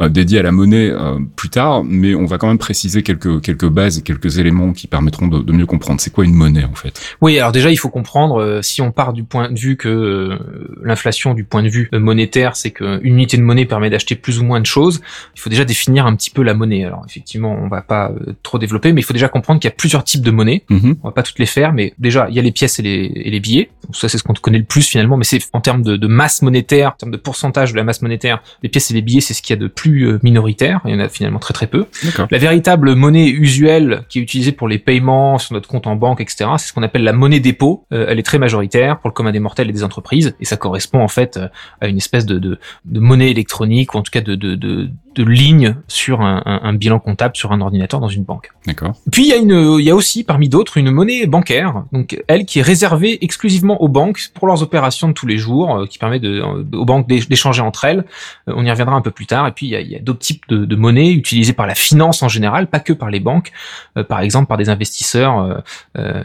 euh, 0.00 0.08
dédié 0.08 0.38
à 0.38 0.42
la 0.42 0.52
monnaie 0.52 0.90
euh, 0.90 1.18
plus 1.36 1.50
tard, 1.50 1.84
mais 1.84 2.14
on 2.14 2.26
va 2.26 2.38
quand 2.38 2.48
même 2.48 2.58
préciser 2.58 3.02
quelques 3.02 3.40
quelques 3.40 3.68
bases 3.68 3.98
et 3.98 4.02
quelques 4.02 4.38
éléments 4.38 4.72
qui 4.72 4.86
permettront 4.86 5.28
de, 5.28 5.40
de 5.40 5.52
mieux 5.52 5.66
comprendre. 5.66 6.00
C'est 6.00 6.12
quoi 6.12 6.24
une 6.24 6.34
monnaie 6.34 6.64
en 6.64 6.74
fait? 6.74 7.00
Oui, 7.20 7.38
alors 7.38 7.52
déjà, 7.52 7.70
il 7.70 7.76
faut 7.76 7.90
comprendre 7.90 8.60
si 8.62 8.82
on 8.82 8.92
part 8.92 9.12
du 9.12 9.24
point 9.24 9.50
de 9.50 9.58
vue 9.58 9.76
que 9.76 10.38
l'inflation, 10.82 11.34
du 11.34 11.44
point 11.44 11.62
de 11.62 11.68
vue 11.68 11.88
monétaire, 11.92 12.56
c'est 12.56 12.70
qu'une 12.70 13.00
unité 13.02 13.36
de 13.36 13.42
monnaie 13.42 13.66
permet 13.66 13.90
d'acheter 13.90 14.14
plus 14.14 14.40
ou 14.40 14.44
moins 14.44 14.60
de 14.60 14.66
choses. 14.66 15.00
Il 15.34 15.40
faut 15.40 15.50
déjà 15.50 15.64
définir 15.64 16.06
un 16.06 16.14
petit 16.14 16.30
peu 16.30 16.42
la 16.42 16.54
monnaie. 16.54 16.84
Alors, 16.84 17.04
effectivement, 17.08 17.56
on 17.60 17.68
va 17.68 17.82
pas 17.82 18.12
trop 18.42 18.58
développer, 18.58 18.92
mais 18.92 19.00
il 19.00 19.04
faut 19.04 19.09
déjà 19.12 19.28
comprendre 19.28 19.60
qu'il 19.60 19.68
y 19.68 19.72
a 19.72 19.76
plusieurs 19.76 20.04
types 20.04 20.22
de 20.22 20.30
monnaies. 20.30 20.64
Mhm. 20.68 20.96
On 21.02 21.08
va 21.08 21.12
pas 21.12 21.22
toutes 21.22 21.38
les 21.38 21.46
faire, 21.46 21.72
mais 21.72 21.94
déjà, 21.98 22.26
il 22.28 22.34
y 22.34 22.38
a 22.38 22.42
les 22.42 22.52
pièces 22.52 22.78
et 22.78 22.82
les, 22.82 23.12
et 23.14 23.30
les 23.30 23.40
billets. 23.40 23.70
Donc 23.84 23.96
ça, 23.96 24.08
c'est 24.08 24.18
ce 24.18 24.22
qu'on 24.22 24.34
connaît 24.34 24.58
le 24.58 24.64
plus 24.64 24.86
finalement, 24.86 25.16
mais 25.16 25.24
c'est 25.24 25.40
en 25.52 25.60
termes 25.60 25.82
de, 25.82 25.96
de, 25.96 26.06
masse 26.06 26.42
monétaire, 26.42 26.90
en 26.90 26.96
termes 26.96 27.12
de 27.12 27.16
pourcentage 27.16 27.72
de 27.72 27.76
la 27.76 27.84
masse 27.84 28.02
monétaire, 28.02 28.42
les 28.62 28.68
pièces 28.68 28.90
et 28.90 28.94
les 28.94 29.02
billets, 29.02 29.20
c'est 29.20 29.34
ce 29.34 29.42
qu'il 29.42 29.54
y 29.54 29.58
a 29.58 29.60
de 29.60 29.68
plus 29.68 30.06
euh, 30.06 30.18
minoritaire. 30.22 30.80
Il 30.84 30.92
y 30.92 30.94
en 30.94 31.00
a 31.00 31.08
finalement 31.08 31.38
très 31.38 31.54
très 31.54 31.66
peu. 31.66 31.86
La 32.30 32.38
véritable 32.38 32.94
monnaie 32.94 33.28
usuelle 33.28 34.04
qui 34.08 34.18
est 34.18 34.22
utilisée 34.22 34.52
pour 34.52 34.68
les 34.68 34.78
paiements 34.78 35.38
sur 35.38 35.54
notre 35.54 35.68
compte 35.68 35.86
en 35.86 35.96
banque, 35.96 36.20
etc., 36.20 36.50
c'est 36.58 36.68
ce 36.68 36.72
qu'on 36.72 36.82
appelle 36.82 37.04
la 37.04 37.12
monnaie 37.12 37.40
dépôt. 37.40 37.84
Euh, 37.92 38.06
elle 38.08 38.18
est 38.18 38.24
très 38.24 38.38
majoritaire 38.38 38.98
pour 38.98 39.08
le 39.08 39.14
commun 39.14 39.32
des 39.32 39.40
mortels 39.40 39.68
et 39.68 39.72
des 39.72 39.84
entreprises, 39.84 40.34
et 40.40 40.44
ça 40.44 40.56
correspond 40.56 41.00
en 41.00 41.08
fait 41.08 41.36
euh, 41.36 41.48
à 41.80 41.88
une 41.88 41.96
espèce 41.96 42.26
de, 42.26 42.38
de, 42.38 42.58
de 42.84 43.00
monnaie 43.00 43.30
électronique, 43.30 43.94
ou 43.94 43.98
en 43.98 44.02
tout 44.02 44.10
cas 44.10 44.20
de, 44.20 44.34
de, 44.34 44.90
de 45.14 45.20
de 45.20 45.30
ligne 45.30 45.76
sur 45.88 46.20
un, 46.20 46.42
un, 46.46 46.60
un, 46.62 46.72
bilan 46.72 46.98
comptable 46.98 47.36
sur 47.36 47.52
un 47.52 47.60
ordinateur 47.60 48.00
dans 48.00 48.08
une 48.08 48.24
banque. 48.24 48.52
D'accord. 48.66 48.94
Puis 49.10 49.24
il 49.24 49.28
y 49.28 49.32
a 49.32 49.36
une, 49.36 49.78
il 49.78 49.84
y 49.84 49.90
a 49.90 49.94
aussi 49.94 50.24
parmi 50.24 50.48
d'autres 50.48 50.76
une 50.78 50.90
monnaie 50.90 51.26
bancaire, 51.26 51.84
donc 51.92 52.22
elle 52.26 52.44
qui 52.46 52.60
est 52.60 52.62
réservée 52.62 53.18
exclusivement 53.22 53.82
aux 53.82 53.88
banques 53.88 54.30
pour 54.34 54.46
leurs 54.46 54.62
opérations 54.62 55.08
de 55.08 55.12
tous 55.12 55.26
les 55.26 55.36
jours, 55.36 55.76
euh, 55.76 55.86
qui 55.86 55.98
permet 55.98 56.20
de, 56.20 56.40
aux 56.40 56.84
banques 56.84 57.08
d'échanger 57.08 57.60
entre 57.60 57.84
elles. 57.84 58.04
Euh, 58.48 58.54
on 58.56 58.64
y 58.64 58.70
reviendra 58.70 58.94
un 58.94 59.00
peu 59.00 59.10
plus 59.10 59.26
tard. 59.26 59.46
Et 59.46 59.52
puis 59.52 59.66
il 59.66 59.70
y 59.70 59.76
a, 59.76 59.80
il 59.80 59.90
y 59.90 59.96
a 59.96 59.98
d'autres 59.98 60.20
types 60.20 60.44
de, 60.48 60.64
de 60.64 60.76
monnaies 60.76 61.12
utilisées 61.12 61.52
par 61.52 61.66
la 61.66 61.74
finance 61.74 62.22
en 62.22 62.28
général, 62.28 62.68
pas 62.68 62.80
que 62.80 62.92
par 62.92 63.10
les 63.10 63.20
banques, 63.20 63.52
euh, 63.98 64.04
par 64.04 64.20
exemple 64.20 64.46
par 64.46 64.56
des 64.56 64.68
investisseurs. 64.68 65.62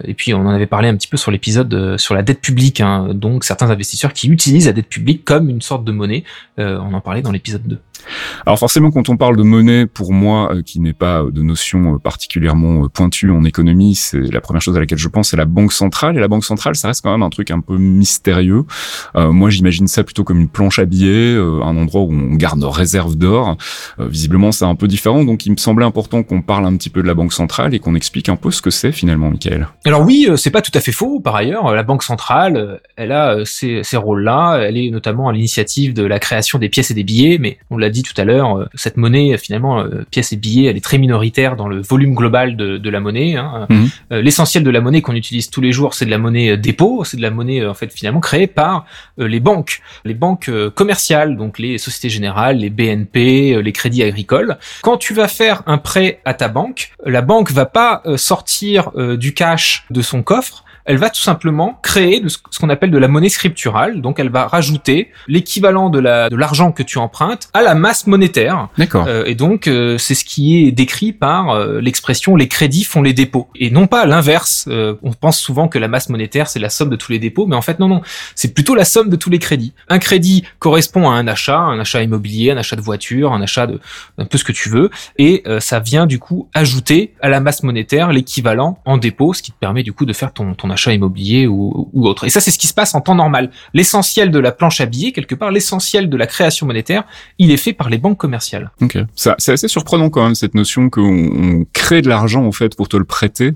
et 0.04 0.14
puis 0.14 0.34
on 0.34 0.42
en 0.42 0.50
avait 0.50 0.68
parlé 0.68 0.88
un 0.88 0.96
petit 0.96 1.08
peu 1.08 1.18
sur 1.18 1.32
l'épisode 1.32 1.98
sur 1.98 2.16
la 2.16 2.24
dette 2.24 2.42
publique, 2.42 2.82
hein, 2.82 3.10
donc 3.14 3.44
certains 3.44 3.70
investisseurs 3.70 4.14
qui 4.14 4.30
utilisent 4.30 4.68
la 4.68 4.74
dette 4.74 4.90
publique 4.90 5.26
comme 5.26 5.50
une 5.50 5.62
sorte 5.62 5.84
de 5.84 5.92
monnaie. 5.92 6.24
on 6.58 6.94
en 6.94 7.02
parlait 7.02 7.22
dans 7.22 7.32
l'épisode 7.32 7.64
2. 7.66 7.80
Alors 8.46 8.60
forcément, 8.60 8.92
quand 8.92 9.10
on 9.10 9.18
parle 9.18 9.38
de 9.38 9.44
monnaie, 9.44 9.86
pour 9.86 10.14
moi, 10.14 10.54
euh, 10.54 10.62
qui 10.62 10.80
n'est 10.80 10.94
pas 10.94 11.24
de 11.30 11.42
notion 11.42 11.96
euh, 11.96 11.98
particulièrement 11.98 12.86
euh, 12.86 12.90
pointue 12.90 13.32
en 13.32 13.44
économie, 13.44 13.96
c'est 13.96 14.20
la 14.20 14.42
première 14.42 14.62
chose 14.62 14.76
à 14.76 14.80
laquelle 14.80 14.98
je 14.98 15.08
pense, 15.08 15.30
c'est 15.30 15.38
la 15.38 15.46
banque 15.46 15.74
centrale. 15.74 16.18
Et 16.18 16.20
la 16.20 16.28
banque 16.28 16.46
centrale, 16.46 16.76
ça 16.76 16.90
reste 16.90 17.02
quand 17.04 17.12
même 17.12 17.24
un 17.24 17.30
truc 17.30 17.52
un 17.52 17.60
peu 17.60 17.78
mystérieux. 17.78 18.66
moi, 19.16 19.50
j'imagine 19.50 19.88
ça 19.88 20.04
plutôt 20.04 20.24
comme 20.24 20.40
une 20.40 20.48
planche 20.48 20.80
à 20.80 20.86
billets, 20.86 21.36
un 21.36 21.78
endroit 21.78 22.02
où 22.02 22.12
on 22.12 22.36
garde 22.36 22.60
nos 22.60 22.70
réserves 22.70 23.16
d'or. 23.16 23.58
visiblement, 24.00 24.52
c'est 24.52 24.66
un 24.66 24.76
peu 24.76 24.88
différent. 24.88 25.24
Donc, 25.24 25.46
il 25.46 25.52
me 25.52 25.58
semblait 25.58 25.86
important 25.86 26.24
qu'on 26.24 26.42
parle 26.42 26.66
un 26.66 26.76
petit 26.76 26.90
peu 26.90 27.02
de 27.02 27.08
la 27.08 27.14
banque 27.14 27.34
centrale 27.34 27.74
et 27.74 27.80
qu'on 27.80 27.96
explique 27.96 28.30
un 28.30 28.36
peu 28.36 28.52
ce 28.52 28.62
que 28.62 28.70
c'est 28.70 28.92
finalement, 28.92 29.30
Michael. 29.30 29.68
Alors 29.86 30.02
oui, 30.02 30.28
c'est 30.38 30.52
pas 30.52 30.62
tout 30.62 30.72
à 30.74 30.80
fait 30.80 30.92
faux. 30.92 31.20
Par 31.20 31.36
ailleurs, 31.36 31.74
la 31.74 31.84
banque 31.84 32.04
centrale, 32.04 32.80
elle 32.96 33.12
a 33.12 33.38
ces 33.46 33.82
rôles-là. 33.94 34.60
Elle 34.62 34.78
est 34.78 34.90
notamment 34.90 35.30
à 35.30 35.34
l'initiative 35.34 35.94
de 35.94 36.04
la 36.04 36.20
création 36.20 36.60
des 36.60 36.70
pièces 36.70 36.92
et 36.92 36.94
des 36.94 37.04
billets, 37.04 37.38
mais 37.40 37.58
on 37.70 37.78
l'a 37.78 37.90
dit 37.96 38.04
tout 38.04 38.20
à 38.20 38.26
l'heure, 38.26 38.58
euh, 38.58 38.66
cette 38.76 38.98
monnaie, 38.98 39.38
finalement, 39.38 39.80
euh, 39.80 40.06
pièces 40.12 40.34
et 40.34 40.36
billets, 40.36 40.70
elle 40.70 40.78
est 40.78 40.84
très 40.84 40.98
minoritaire 40.98 41.56
dans 41.56 41.68
le 41.68 41.82
volume 41.82 42.14
global 42.14 42.56
de, 42.58 42.78
de 42.78 42.90
la 42.90 43.00
monnaie. 43.00 43.36
Hein. 43.36 43.66
Mhm. 43.70 43.90
Euh, 44.12 44.22
l'essentiel 44.22 44.64
de 44.64 44.70
la 44.70 44.82
monnaie 44.82 45.02
qu'on 45.02 45.16
utilise 45.16 45.50
tous 45.50 45.62
les 45.62 45.72
jours, 45.72 45.94
c'est 45.94 46.06
de 46.06 46.12
la 46.12 46.18
monnaie 46.18 46.58
dépôt, 46.58 47.04
c'est 47.06 47.18
de 47.18 47.22
la 47.22 47.32
monnaie 47.32 47.66
en 47.66 47.74
fait 47.74 47.92
finalement 47.92 48.20
créée 48.20 48.48
par 48.48 48.86
les 49.18 49.40
banques, 49.40 49.82
les 50.04 50.14
banques 50.14 50.52
commerciales, 50.76 51.38
donc 51.38 51.58
les 51.58 51.78
sociétés 51.78 52.10
générales, 52.10 52.58
les 52.58 52.70
BNP, 52.70 53.62
les 53.62 53.72
crédits 53.72 54.04
agricoles. 54.04 54.58
Quand 54.82 54.98
tu 54.98 55.14
vas 55.14 55.28
faire 55.28 55.64
un 55.66 55.78
prêt 55.78 56.20
à 56.26 56.34
ta 56.34 56.50
banque, 56.50 56.92
la 57.06 57.22
banque 57.22 57.52
va 57.52 57.66
pas 57.66 58.04
sortir 58.18 58.92
du 59.18 59.34
cash 59.34 59.86
de 59.90 60.02
son 60.02 60.22
coffre 60.22 60.66
elle 60.86 60.98
va 60.98 61.10
tout 61.10 61.22
simplement 61.22 61.80
créer 61.82 62.22
ce 62.28 62.60
qu'on 62.60 62.70
appelle 62.70 62.92
de 62.92 62.98
la 62.98 63.08
monnaie 63.08 63.30
scripturale. 63.30 64.02
Donc, 64.02 64.20
elle 64.20 64.30
va 64.30 64.48
rajouter 64.48 65.12
l'équivalent 65.28 65.90
de 65.90 66.00
la 66.00 66.30
de 66.30 66.36
l'argent 66.36 66.72
que 66.72 66.84
tu 66.84 66.98
empruntes 66.98 67.50
à 67.54 67.62
la 67.62 67.76
masse 67.76 68.08
monétaire. 68.08 68.70
D'accord. 68.78 69.06
Euh, 69.08 69.26
et 69.26 69.36
donc, 69.36 69.68
euh, 69.68 69.98
c'est 69.98 70.16
ce 70.16 70.24
qui 70.24 70.66
est 70.66 70.72
décrit 70.72 71.12
par 71.12 71.50
euh, 71.50 71.82
l'expression 71.82 72.36
les 72.36 72.48
crédits 72.48 72.84
font 72.84 73.02
les 73.02 73.14
dépôts. 73.14 73.50
Et 73.56 73.72
non 73.72 73.88
pas 73.88 74.06
l'inverse. 74.06 74.68
on 74.68 75.14
pense 75.14 75.40
souvent 75.40 75.68
que 75.68 75.80
la 75.80 75.88
masse 75.88 76.10
monétaire 76.10 76.48
c'est 76.48 76.60
la 76.60 76.70
somme 76.70 76.90
de 76.90 76.96
tous 76.96 77.12
les 77.12 77.20
dépôts, 77.20 77.48
mais 77.48 77.56
en 77.56 77.62
fait 77.62 77.80
non 77.80 77.88
non, 77.88 78.02
c'est 78.36 78.54
plutôt 78.54 78.76
la 78.76 78.86
somme 78.86 79.10
de 79.10 79.16
tous 79.16 79.30
les 79.30 79.40
crédits. 79.40 79.74
Un 79.90 80.00
crédit 80.00 80.44
correspond 80.60 81.10
à 81.10 81.14
un 81.14 81.28
achat, 81.28 81.58
un 81.58 81.80
achat 81.80 82.02
immobilier, 82.04 82.52
un 82.52 82.58
achat 82.58 82.76
de 82.76 82.82
voiture, 82.82 83.34
un 83.34 83.42
achat 83.42 83.68
de 83.68 83.80
un 84.18 84.26
peu 84.26 84.38
ce 84.38 84.44
que 84.44 84.52
tu 84.52 84.70
veux, 84.70 84.90
et 85.18 85.44
ça 85.60 85.80
vient 85.80 86.06
du 86.06 86.20
coup 86.20 86.50
ajouter 86.54 87.14
à 87.22 87.30
la 87.30 87.40
masse 87.40 87.64
monétaire 87.64 88.12
l'équivalent 88.12 88.80
en 88.86 88.98
dépôt, 88.98 89.34
ce 89.34 89.42
qui 89.42 89.52
te 89.52 89.58
permet 89.58 89.84
du 89.84 89.94
coup 89.94 90.06
de 90.06 90.14
faire 90.14 90.34
ton 90.34 90.54
ton 90.54 90.70
achat 90.76 90.94
immobilier 90.94 91.48
ou, 91.48 91.90
ou 91.94 92.08
autre. 92.08 92.26
Et 92.26 92.30
ça, 92.30 92.40
c'est 92.40 92.52
ce 92.52 92.60
qui 92.60 92.68
se 92.68 92.74
passe 92.74 92.96
en 92.96 93.02
temps 93.02 93.16
normal. 93.16 93.50
L'essentiel 93.74 94.32
de 94.32 94.40
la 94.40 94.52
planche 94.52 94.80
à 94.82 94.86
billets, 94.86 95.12
quelque 95.12 95.36
part, 95.36 95.52
l'essentiel 95.52 96.10
de 96.10 96.18
la 96.18 96.28
création 96.28 96.66
monétaire, 96.68 97.04
il 97.40 97.52
est 97.52 97.58
fait 97.58 97.74
par 97.74 97.90
les 97.90 97.98
banques 97.98 98.18
commerciales. 98.18 98.72
Ok, 98.82 98.98
c'est 99.16 99.52
assez 99.52 99.68
surprenant 99.68 100.10
quand 100.10 100.24
même 100.24 100.36
cette 100.36 100.54
notion 100.54 100.90
qu'on 100.90 101.66
crée 101.74 102.02
de 102.02 102.10
l'argent 102.10 102.46
en 102.46 102.52
fait 102.52 102.76
pour 102.76 102.88
te 102.88 102.98
le 102.98 103.06
prêter 103.06 103.54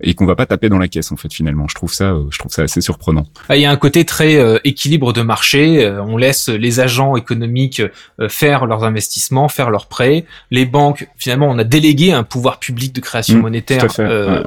et 0.00 0.14
qu'on 0.14 0.26
va 0.26 0.36
pas 0.36 0.46
taper 0.46 0.68
dans 0.68 0.78
la 0.78 0.88
caisse 0.88 1.12
en 1.12 1.16
fait 1.16 1.32
finalement. 1.32 1.66
Je 1.68 1.74
trouve 1.74 1.92
ça, 1.92 2.12
euh, 2.12 2.24
je 2.30 2.38
trouve 2.38 2.52
ça 2.52 2.62
assez 2.62 2.80
surprenant. 2.80 3.26
Ah, 3.48 3.56
il 3.56 3.62
y 3.62 3.66
a 3.66 3.70
un 3.70 3.76
côté 3.76 4.04
très 4.04 4.36
euh, 4.36 4.58
équilibre 4.64 5.12
de 5.12 5.22
marché. 5.22 5.84
Euh, 5.84 6.02
on 6.02 6.16
laisse 6.16 6.48
les 6.48 6.80
agents 6.80 7.16
économiques 7.16 7.82
faire 8.28 8.66
leurs 8.66 8.84
investissements, 8.84 9.48
faire 9.48 9.70
leurs 9.70 9.86
prêts. 9.86 10.24
Les 10.50 10.66
banques, 10.66 11.08
finalement, 11.16 11.48
on 11.48 11.58
a 11.58 11.64
délégué 11.64 12.12
un 12.12 12.22
pouvoir 12.22 12.58
public 12.58 12.92
de 12.94 13.00
création 13.00 13.38
mmh, 13.38 13.42
monétaire 13.42 13.86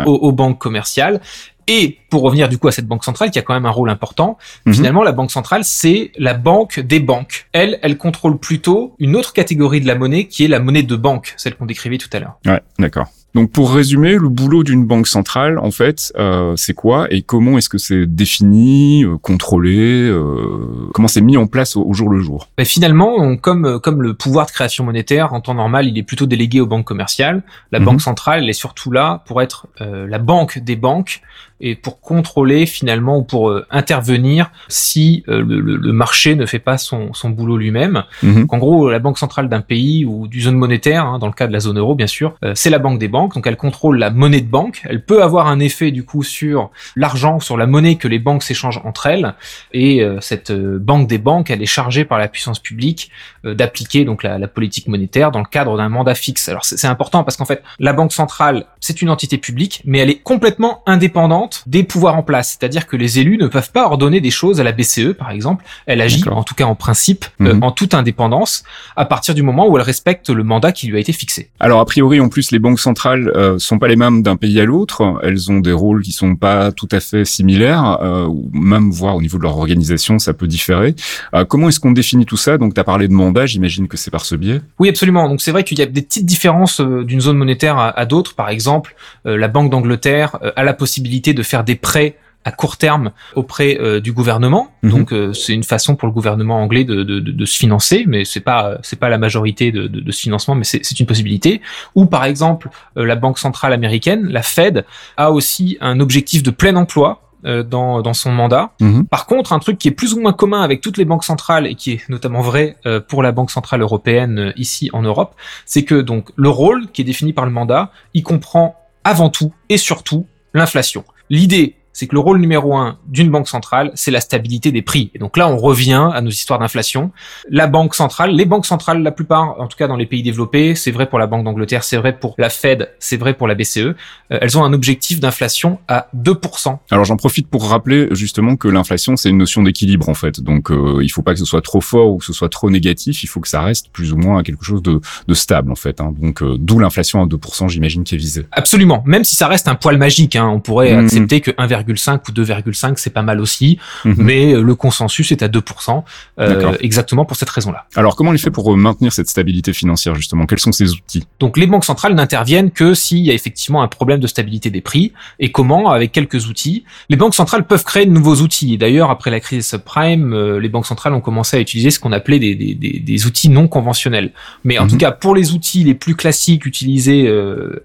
Aux, 0.05 0.11
aux 0.11 0.31
banques 0.31 0.59
commerciales. 0.59 1.21
Et 1.67 1.97
pour 2.09 2.21
revenir 2.21 2.49
du 2.49 2.57
coup 2.57 2.67
à 2.67 2.71
cette 2.71 2.87
banque 2.87 3.03
centrale 3.03 3.31
qui 3.31 3.39
a 3.39 3.41
quand 3.41 3.53
même 3.53 3.65
un 3.65 3.71
rôle 3.71 3.89
important, 3.89 4.37
mhm. 4.65 4.73
finalement 4.73 5.03
la 5.03 5.11
banque 5.11 5.31
centrale 5.31 5.63
c'est 5.63 6.11
la 6.17 6.33
banque 6.33 6.79
des 6.79 6.99
banques. 6.99 7.47
Elle, 7.53 7.79
elle 7.81 7.97
contrôle 7.97 8.37
plutôt 8.37 8.95
une 8.99 9.15
autre 9.15 9.33
catégorie 9.33 9.81
de 9.81 9.87
la 9.87 9.95
monnaie 9.95 10.27
qui 10.27 10.45
est 10.45 10.47
la 10.47 10.59
monnaie 10.59 10.83
de 10.83 10.95
banque, 10.95 11.33
celle 11.37 11.55
qu'on 11.55 11.65
décrivait 11.65 11.97
tout 11.97 12.09
à 12.13 12.19
l'heure. 12.19 12.37
Ouais, 12.45 12.61
d'accord. 12.79 13.07
Donc 13.35 13.51
pour 13.51 13.73
résumer, 13.73 14.13
le 14.13 14.29
boulot 14.29 14.63
d'une 14.63 14.85
banque 14.85 15.07
centrale, 15.07 15.57
en 15.57 15.71
fait, 15.71 16.13
euh, 16.17 16.53
c'est 16.55 16.75
quoi 16.75 17.07
et 17.09 17.23
comment 17.23 17.57
est-ce 17.57 17.69
que 17.69 17.79
c'est 17.79 18.05
défini, 18.05 19.03
euh, 19.03 19.17
contrôlé, 19.17 20.07
euh, 20.07 20.89
comment 20.93 21.07
c'est 21.07 21.21
mis 21.21 21.35
en 21.35 21.47
place 21.47 21.75
au, 21.75 21.91
jour 21.93 22.09
le 22.09 22.19
jour? 22.19 22.47
Ben 22.57 22.65
Finalement, 22.65 23.35
comme 23.37 23.79
comme 23.79 24.03
le 24.03 24.13
pouvoir 24.13 24.45
de 24.45 24.51
création 24.51 24.83
monétaire 24.83 25.33
en 25.33 25.41
temps 25.41 25.55
normal, 25.55 25.87
il 25.87 25.97
est 25.97 26.03
plutôt 26.03 26.27
délégué 26.27 26.61
aux 26.61 26.67
banques 26.67 26.85
commerciales. 26.85 27.41
La 27.71 27.79
mhm. 27.79 27.85
banque 27.85 28.01
centrale, 28.01 28.43
elle 28.43 28.49
est 28.49 28.53
surtout 28.53 28.91
là 28.91 29.23
pour 29.25 29.41
être 29.41 29.67
la 29.79 30.19
banque 30.19 30.59
des 30.59 30.75
banques 30.75 31.21
et 31.61 31.75
pour 31.75 32.01
contrôler 32.01 32.65
finalement 32.65 33.17
ou 33.17 33.23
pour 33.23 33.53
intervenir 33.71 34.51
si 34.67 35.23
le, 35.27 35.41
le, 35.41 35.93
marché 35.93 36.35
ne 36.35 36.45
fait 36.45 36.59
pas 36.59 36.77
son, 36.77 37.13
son 37.13 37.29
boulot 37.29 37.57
lui-même. 37.57 38.03
Mhm. 38.21 38.47
En 38.49 38.57
gros, 38.57 38.89
la 38.89 38.99
banque 38.99 39.17
centrale 39.17 39.49
d'un 39.49 39.61
pays 39.61 40.03
ou 40.05 40.27
du 40.27 40.41
zone 40.41 40.55
monétaire, 40.55 41.05
hein, 41.05 41.19
dans 41.19 41.27
le 41.27 41.33
cas 41.33 41.47
de 41.47 41.53
la 41.53 41.59
zone 41.59 41.79
euro 41.79 41.95
bien 41.95 42.07
sûr, 42.07 42.35
c'est 42.53 42.69
la 42.69 42.79
banque 42.79 42.99
des 42.99 43.07
banques 43.07 43.22
donc 43.31 43.47
elle 43.47 43.57
contrôle 43.57 43.97
la 43.97 44.09
monnaie 44.09 44.41
de 44.41 44.49
banque. 44.49 44.81
Elle 44.85 45.03
peut 45.03 45.23
avoir 45.23 45.47
un 45.47 45.59
effet 45.59 45.91
du 45.91 46.03
coup 46.03 46.23
sur 46.23 46.71
l'argent, 46.95 47.39
sur 47.39 47.57
la 47.57 47.67
monnaie 47.67 47.95
que 47.95 48.07
les 48.07 48.19
banques 48.19 48.43
s'échangent 48.43 48.81
entre 48.83 49.07
elles. 49.07 49.35
Et 49.71 50.01
euh, 50.01 50.19
cette 50.21 50.51
euh, 50.51 50.79
banque 50.79 51.07
des 51.07 51.17
banques, 51.17 51.49
elle 51.49 51.61
est 51.61 51.67
chargée 51.67 52.05
par 52.05 52.17
la 52.17 52.27
puissance 52.27 52.59
publique 52.59 53.11
euh, 53.45 53.53
d'appliquer 53.53 54.05
donc 54.05 54.23
la, 54.23 54.47
politique 54.47 54.87
monétaire 54.87 55.31
dans 55.31 55.39
le 55.39 55.45
cadre 55.45 55.77
d'un 55.77 55.89
mandat 55.89 56.15
fixe. 56.15 56.49
Alors 56.49 56.65
c'est 56.65 56.85
important 56.85 57.23
parce 57.23 57.37
qu'en 57.37 57.45
fait 57.45 57.63
la 57.79 57.93
banque 57.93 58.11
centrale 58.11 58.65
c'est 58.79 59.01
une 59.01 59.09
entité 59.09 59.37
publique, 59.37 59.81
mais 59.85 59.99
elle 59.99 60.09
est 60.09 60.21
complètement 60.21 60.81
indépendante 60.85 61.63
des 61.65 61.83
pouvoirs 61.83 62.15
en 62.15 62.23
place. 62.23 62.57
C'est-à-dire 62.59 62.87
que 62.87 62.97
les 62.97 63.19
élus 63.19 63.37
ne 63.37 63.47
peuvent 63.47 63.71
pas 63.71 63.85
ordonner 63.85 64.21
des 64.21 64.31
choses 64.31 64.59
à 64.59 64.63
la 64.63 64.73
BCE 64.73 65.13
par 65.17 65.31
exemple. 65.31 65.63
Elle 65.85 66.01
agit 66.01 66.23
en 66.29 66.43
tout 66.43 66.55
cas 66.55 66.65
en 66.65 66.75
principe 66.75 67.25
mhm. 67.39 67.63
en 67.63 67.71
toute 67.71 67.93
indépendance 67.93 68.63
à 68.95 69.05
partir 69.05 69.33
du 69.33 69.43
moment 69.43 69.67
où 69.67 69.77
elle 69.77 69.83
respecte 69.83 70.29
le 70.29 70.43
mandat 70.43 70.71
qui 70.71 70.87
lui 70.87 70.97
a 70.97 70.99
été 70.99 71.13
fixé. 71.13 71.49
Alors 71.59 71.79
a 71.79 71.85
priori 71.85 72.19
en 72.19 72.29
plus 72.29 72.51
les 72.51 72.59
banques 72.59 72.79
centrales 72.79 73.12
euh, 73.15 73.59
sont 73.59 73.79
pas 73.79 73.87
les 73.87 73.95
mêmes 73.95 74.21
d'un 74.23 74.35
pays 74.35 74.59
à 74.59 74.65
l'autre. 74.65 75.19
Elles 75.23 75.51
ont 75.51 75.59
des 75.59 75.71
rôles 75.71 76.01
qui 76.01 76.11
sont 76.11 76.35
pas 76.35 76.71
tout 76.71 76.87
à 76.91 76.99
fait 76.99 77.25
similaires, 77.25 77.97
euh, 78.01 78.25
ou 78.25 78.49
même 78.53 78.91
voir 78.91 79.15
au 79.15 79.21
niveau 79.21 79.37
de 79.37 79.43
leur 79.43 79.57
organisation, 79.57 80.19
ça 80.19 80.33
peut 80.33 80.47
différer. 80.47 80.95
Euh, 81.33 81.45
comment 81.45 81.69
est-ce 81.69 81.79
qu'on 81.79 81.91
définit 81.91 82.25
tout 82.25 82.37
ça? 82.37 82.57
Donc, 82.57 82.73
tu 82.73 82.79
as 82.79 82.83
parlé 82.83 83.07
de 83.07 83.13
mandat, 83.13 83.45
j'imagine 83.45 83.87
que 83.87 83.97
c'est 83.97 84.11
par 84.11 84.25
ce 84.25 84.35
biais. 84.35 84.61
Oui, 84.79 84.89
absolument. 84.89 85.29
Donc, 85.29 85.41
c'est 85.41 85.51
vrai 85.51 85.63
qu'il 85.63 85.79
y 85.79 85.81
a 85.81 85.85
des 85.85 86.01
petites 86.01 86.25
différences 86.25 86.81
d'une 86.81 87.21
zone 87.21 87.37
monétaire 87.37 87.77
à 87.77 88.05
d'autres. 88.05 88.35
Par 88.35 88.49
exemple, 88.49 88.95
la 89.25 89.47
Banque 89.47 89.69
d'Angleterre 89.69 90.37
a 90.55 90.63
la 90.63 90.73
possibilité 90.73 91.33
de 91.33 91.43
faire 91.43 91.63
des 91.63 91.75
prêts 91.75 92.15
à 92.45 92.51
court 92.51 92.77
terme 92.77 93.11
auprès 93.35 93.77
euh, 93.79 93.99
du 93.99 94.11
gouvernement. 94.11 94.69
Mhm. 94.83 94.91
Donc 94.91 95.13
euh, 95.13 95.33
c'est 95.33 95.53
une 95.53 95.63
façon 95.63 95.95
pour 95.95 96.07
le 96.07 96.13
gouvernement 96.13 96.61
anglais 96.61 96.83
de, 96.83 97.03
de, 97.03 97.19
de, 97.19 97.45
se 97.45 97.57
financer, 97.57 98.03
mais 98.07 98.25
c'est 98.25 98.41
pas 98.41 98.77
c'est 98.83 98.99
pas 98.99 99.09
la 99.09 99.17
majorité 99.17 99.71
de, 99.71 99.87
de 99.87 100.11
ce 100.11 100.21
financement, 100.21 100.55
mais 100.55 100.63
c'est 100.63 100.99
une 100.99 101.05
possibilité. 101.05 101.61
Ou 101.95 102.05
par 102.05 102.25
exemple 102.25 102.69
euh, 102.97 103.05
la 103.05 103.15
banque 103.15 103.39
centrale 103.39 103.73
américaine, 103.73 104.27
la 104.27 104.43
Fed, 104.43 104.85
a 105.17 105.31
aussi 105.31 105.77
un 105.81 105.99
objectif 105.99 106.43
de 106.43 106.51
plein 106.51 106.75
emploi 106.75 107.19
dans, 107.45 108.01
dans 108.01 108.13
son 108.13 108.31
mandat. 108.31 108.71
Mhm. 108.79 109.05
Par 109.07 109.25
contre, 109.25 109.51
un 109.51 109.59
truc 109.59 109.77
qui 109.77 109.89
est 109.89 109.91
plus 109.91 110.13
ou 110.13 110.21
moins 110.21 110.31
commun 110.31 110.61
avec 110.61 110.79
toutes 110.79 110.97
les 110.97 111.03
banques 111.03 111.25
centrales 111.25 111.67
et 111.67 111.75
qui 111.75 111.91
est 111.91 112.07
notamment 112.07 112.39
vrai 112.39 112.77
pour 113.09 113.21
la 113.21 113.33
Banque 113.33 113.51
centrale 113.51 113.81
européenne 113.81 114.53
ici 114.55 114.89
en 114.93 115.01
Europe, 115.01 115.35
c'est 115.65 115.83
que 115.83 115.95
donc 115.95 116.29
le 116.37 116.47
rôle 116.47 116.87
qui 116.93 117.01
est 117.01 117.03
défini 117.03 117.33
par 117.33 117.45
le 117.45 117.51
mandat, 117.51 117.91
il 118.13 118.23
comprend 118.23 118.77
avant 119.03 119.29
tout 119.29 119.51
et 119.67 119.77
surtout 119.77 120.25
l'inflation. 120.53 121.03
L'idée 121.29 121.75
c'est 121.93 122.07
que 122.07 122.15
le 122.15 122.19
rôle 122.19 122.39
numéro 122.39 122.75
un 122.75 122.97
d'une 123.07 123.29
banque 123.29 123.47
centrale, 123.47 123.91
c'est 123.95 124.11
la 124.11 124.21
stabilité 124.21 124.71
des 124.71 124.81
prix. 124.81 125.11
Et 125.13 125.19
donc 125.19 125.37
là, 125.37 125.47
on 125.47 125.57
revient 125.57 126.09
à 126.13 126.21
nos 126.21 126.29
histoires 126.29 126.59
d'inflation. 126.59 127.11
La 127.49 127.67
banque 127.67 127.95
centrale, 127.95 128.31
les 128.31 128.45
banques 128.45 128.65
centrales, 128.65 129.01
la 129.01 129.11
plupart, 129.11 129.59
en 129.59 129.67
tout 129.67 129.77
cas 129.77 129.87
dans 129.87 129.95
les 129.95 130.05
pays 130.05 130.23
développés, 130.23 130.75
c'est 130.75 130.91
vrai 130.91 131.07
pour 131.07 131.19
la 131.19 131.27
Banque 131.27 131.45
d'Angleterre, 131.45 131.83
c'est 131.83 131.97
vrai 131.97 132.17
pour 132.17 132.35
la 132.37 132.49
Fed, 132.49 132.89
c'est 132.99 133.17
vrai 133.17 133.33
pour 133.33 133.47
la 133.47 133.55
BCE, 133.55 133.77
euh, 133.77 133.93
elles 134.29 134.57
ont 134.57 134.63
un 134.63 134.73
objectif 134.73 135.19
d'inflation 135.19 135.79
à 135.87 136.07
2%. 136.15 136.77
Alors 136.91 137.05
j'en 137.05 137.17
profite 137.17 137.47
pour 137.47 137.69
rappeler 137.69 138.07
justement 138.11 138.55
que 138.55 138.67
l'inflation, 138.67 139.15
c'est 139.15 139.29
une 139.29 139.37
notion 139.37 139.63
d'équilibre 139.63 140.09
en 140.09 140.13
fait. 140.13 140.41
Donc 140.41 140.71
euh, 140.71 140.99
il 141.01 141.09
faut 141.09 141.21
pas 141.21 141.33
que 141.33 141.39
ce 141.39 141.45
soit 141.45 141.61
trop 141.61 141.81
fort 141.81 142.11
ou 142.11 142.17
que 142.17 142.25
ce 142.25 142.33
soit 142.33 142.49
trop 142.49 142.69
négatif, 142.69 143.23
il 143.23 143.27
faut 143.27 143.39
que 143.39 143.47
ça 143.47 143.61
reste 143.61 143.89
plus 143.91 144.13
ou 144.13 144.17
moins 144.17 144.43
quelque 144.43 144.63
chose 144.63 144.81
de, 144.81 144.99
de 145.27 145.33
stable 145.33 145.71
en 145.71 145.75
fait. 145.75 146.01
Hein. 146.01 146.13
Donc 146.17 146.41
euh, 146.41 146.55
d'où 146.57 146.79
l'inflation 146.79 147.21
à 147.21 147.25
2%, 147.25 147.69
j'imagine, 147.69 148.03
qui 148.03 148.15
est 148.15 148.17
visée. 148.17 148.45
Absolument, 148.51 149.03
même 149.05 149.23
si 149.23 149.35
ça 149.35 149.47
reste 149.47 149.67
un 149.67 149.75
poil 149.75 149.97
magique, 149.97 150.35
hein, 150.35 150.47
on 150.47 150.59
pourrait 150.59 150.95
mmh. 150.95 151.05
accepter 151.05 151.41
que 151.41 151.51
1, 151.57 151.67
2,5 151.83 152.29
ou 152.29 152.31
2,5 152.31 152.93
c'est 152.97 153.11
pas 153.11 153.21
mal 153.21 153.39
aussi, 153.39 153.77
mhm. 154.05 154.15
mais 154.17 154.53
euh, 154.53 154.61
le 154.61 154.75
consensus 154.75 155.31
est 155.31 155.43
à 155.43 155.47
2%, 155.47 156.03
euh, 156.39 156.75
exactement 156.79 157.25
pour 157.25 157.37
cette 157.37 157.49
raison-là. 157.49 157.85
Alors 157.95 158.15
comment 158.15 158.31
on 158.31 158.37
fait 158.37 158.51
pour 158.51 158.73
euh, 158.73 158.75
maintenir 158.75 159.13
cette 159.13 159.29
stabilité 159.29 159.73
financière 159.73 160.15
justement? 160.15 160.45
Quels 160.45 160.59
sont 160.59 160.71
ces 160.71 160.91
outils? 160.91 161.25
Donc 161.39 161.57
les 161.57 161.67
banques 161.67 161.85
centrales 161.85 162.15
n'interviennent 162.15 162.71
que 162.71 162.93
s'il 162.93 163.19
y 163.19 163.31
a 163.31 163.33
effectivement 163.33 163.83
un 163.83 163.87
problème 163.87 164.19
de 164.19 164.27
stabilité 164.27 164.69
des 164.69 164.81
prix. 164.81 165.13
Et 165.39 165.51
comment? 165.51 165.91
Avec 165.91 166.11
quelques 166.11 166.47
outils. 166.47 166.83
Les 167.09 167.15
banques 167.15 167.35
centrales 167.35 167.65
peuvent 167.65 167.83
créer 167.83 168.05
de 168.05 168.11
nouveaux 168.11 168.37
outils. 168.37 168.73
Et 168.73 168.77
d'ailleurs, 168.77 169.09
après 169.09 169.31
la 169.31 169.39
crise 169.39 169.67
subprime, 169.67 170.57
les 170.57 170.69
banques 170.69 170.85
centrales 170.85 171.13
ont 171.13 171.21
commencé 171.21 171.57
à 171.57 171.59
utiliser 171.59 171.91
ce 171.91 171.99
qu'on 171.99 172.11
appelait 172.11 172.39
des, 172.39 172.55
des, 172.55 172.75
des, 172.75 173.25
outils 173.25 173.49
non 173.49 173.67
conventionnels. 173.67 174.31
Mais 174.63 174.77
en 174.79 174.87
tout 174.87 174.95
mhm. 174.95 175.01
cas, 175.01 175.11
pour 175.11 175.35
les 175.35 175.51
outils 175.51 175.83
les 175.83 175.93
plus 175.93 176.15
classiques 176.15 176.65
utilisés 176.65 177.31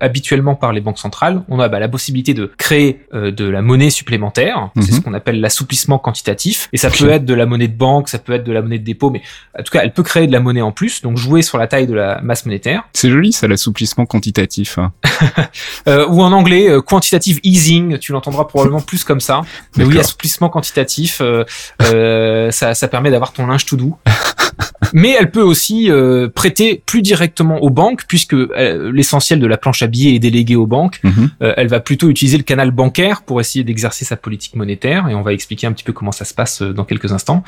habituellement 0.01 0.55
par 0.55 0.73
les 0.73 0.81
banques 0.81 0.99
centrales, 0.99 1.43
on 1.49 1.61
a 1.61 1.69
bah, 1.69 1.79
la 1.79 1.89
possibilité 1.89 2.35
de 2.35 2.51
créer 2.57 3.01
de 3.13 3.45
la 3.45 3.63
monnaie 3.63 3.88
monnaie 3.89 3.91
supplémentaire. 3.91 4.71
C'est 4.77 4.91
Mhm. 4.93 4.97
ce 4.99 5.01
qu'on 5.01 5.15
appelle 5.15 5.41
l'assouplissement 5.41 5.99
quantitatif. 5.99 6.69
Et 6.73 6.77
ça 6.77 6.91
peut 6.91 7.09
être 7.11 7.25
de 7.25 7.35
la 7.35 7.47
monnaie 7.47 7.69
de 7.69 7.77
banque, 7.77 8.09
ça 8.09 8.19
peut 8.19 8.35
être 8.35 8.45
de 8.45 8.53
la 8.53 8.61
monnaie 8.63 8.79
de 8.79 8.85
dépôt, 8.85 9.11
mais 9.11 9.23
en 9.59 9.63
tout 9.63 9.71
cas, 9.73 9.81
elle 9.83 9.93
peut 9.93 10.03
créer 10.03 10.27
de 10.27 10.33
la 10.33 10.41
monnaie 10.41 10.61
en 10.63 10.73
plus, 10.73 11.03
donc 11.03 11.17
jouer 11.17 11.43
sur 11.43 11.59
la 11.59 11.67
taille 11.67 11.87
de 11.87 11.95
la 11.95 12.21
masse 12.23 12.45
monétaire. 12.47 12.83
C'est 12.93 13.11
joli, 13.11 13.33
ça, 13.33 13.47
l'assouplissement 13.49 14.07
quantitatif. 14.07 14.79
hein. 14.79 14.93
Euh, 15.87 16.07
ou 16.09 16.23
en 16.23 16.33
anglais, 16.33 16.69
euh, 16.69 16.81
quantitative 16.83 17.41
easing, 17.43 17.99
tu 17.99 18.13
l'entendras 18.13 18.45
probablement 18.45 18.81
plus 18.81 19.05
comme 19.05 19.21
ça. 19.21 19.41
Mais 19.77 19.85
oui, 19.85 19.99
assouplissement 19.99 20.49
quantitatif, 20.51 21.21
euh, 21.23 22.51
ça, 22.51 22.75
ça 22.75 22.89
permet 22.89 23.11
d'avoir 23.11 23.33
ton 23.33 23.47
linge 23.47 23.65
tout 23.65 23.77
doux. 23.77 23.97
Mais 24.93 25.17
elle 25.19 25.31
peut 25.31 25.43
aussi 25.43 25.91
euh, 25.91 26.29
prêter 26.29 26.83
plus 26.87 27.03
directement 27.03 27.59
aux 27.63 27.71
banques, 27.71 28.05
puisque 28.07 28.35
euh, 28.35 28.93
l'essentiel 28.93 29.41
de 29.41 29.47
la 29.47 29.57
planche 29.57 29.83
à 29.83 29.87
billets 29.87 30.15
est 30.15 30.19
délégué 30.19 30.57
aux 30.57 30.67
banques. 30.67 31.01
Mhm. 31.03 31.31
Euh, 31.43 31.55
elle 31.57 31.69
va 31.69 31.81
plutôt 31.81 32.09
utiliser 32.09 32.37
le 32.37 32.45
canal 32.45 32.71
bancaire 32.71 33.23
pour 33.23 33.41
essayer 33.41 33.65
d'exercer 33.65 34.05
sa 34.05 34.17
politique 34.17 34.55
monétaire, 34.57 35.09
et 35.09 35.15
on 35.15 35.23
va 35.23 35.33
expliquer 35.33 35.67
un 35.67 35.73
petit 35.73 35.85
peu 35.85 35.93
comment 35.93 36.13
ça 36.13 36.25
se 36.25 36.35
passe 36.35 36.63
euh, 36.63 36.73
dans 36.73 36.85
quelques 36.85 37.13
instants. 37.13 37.43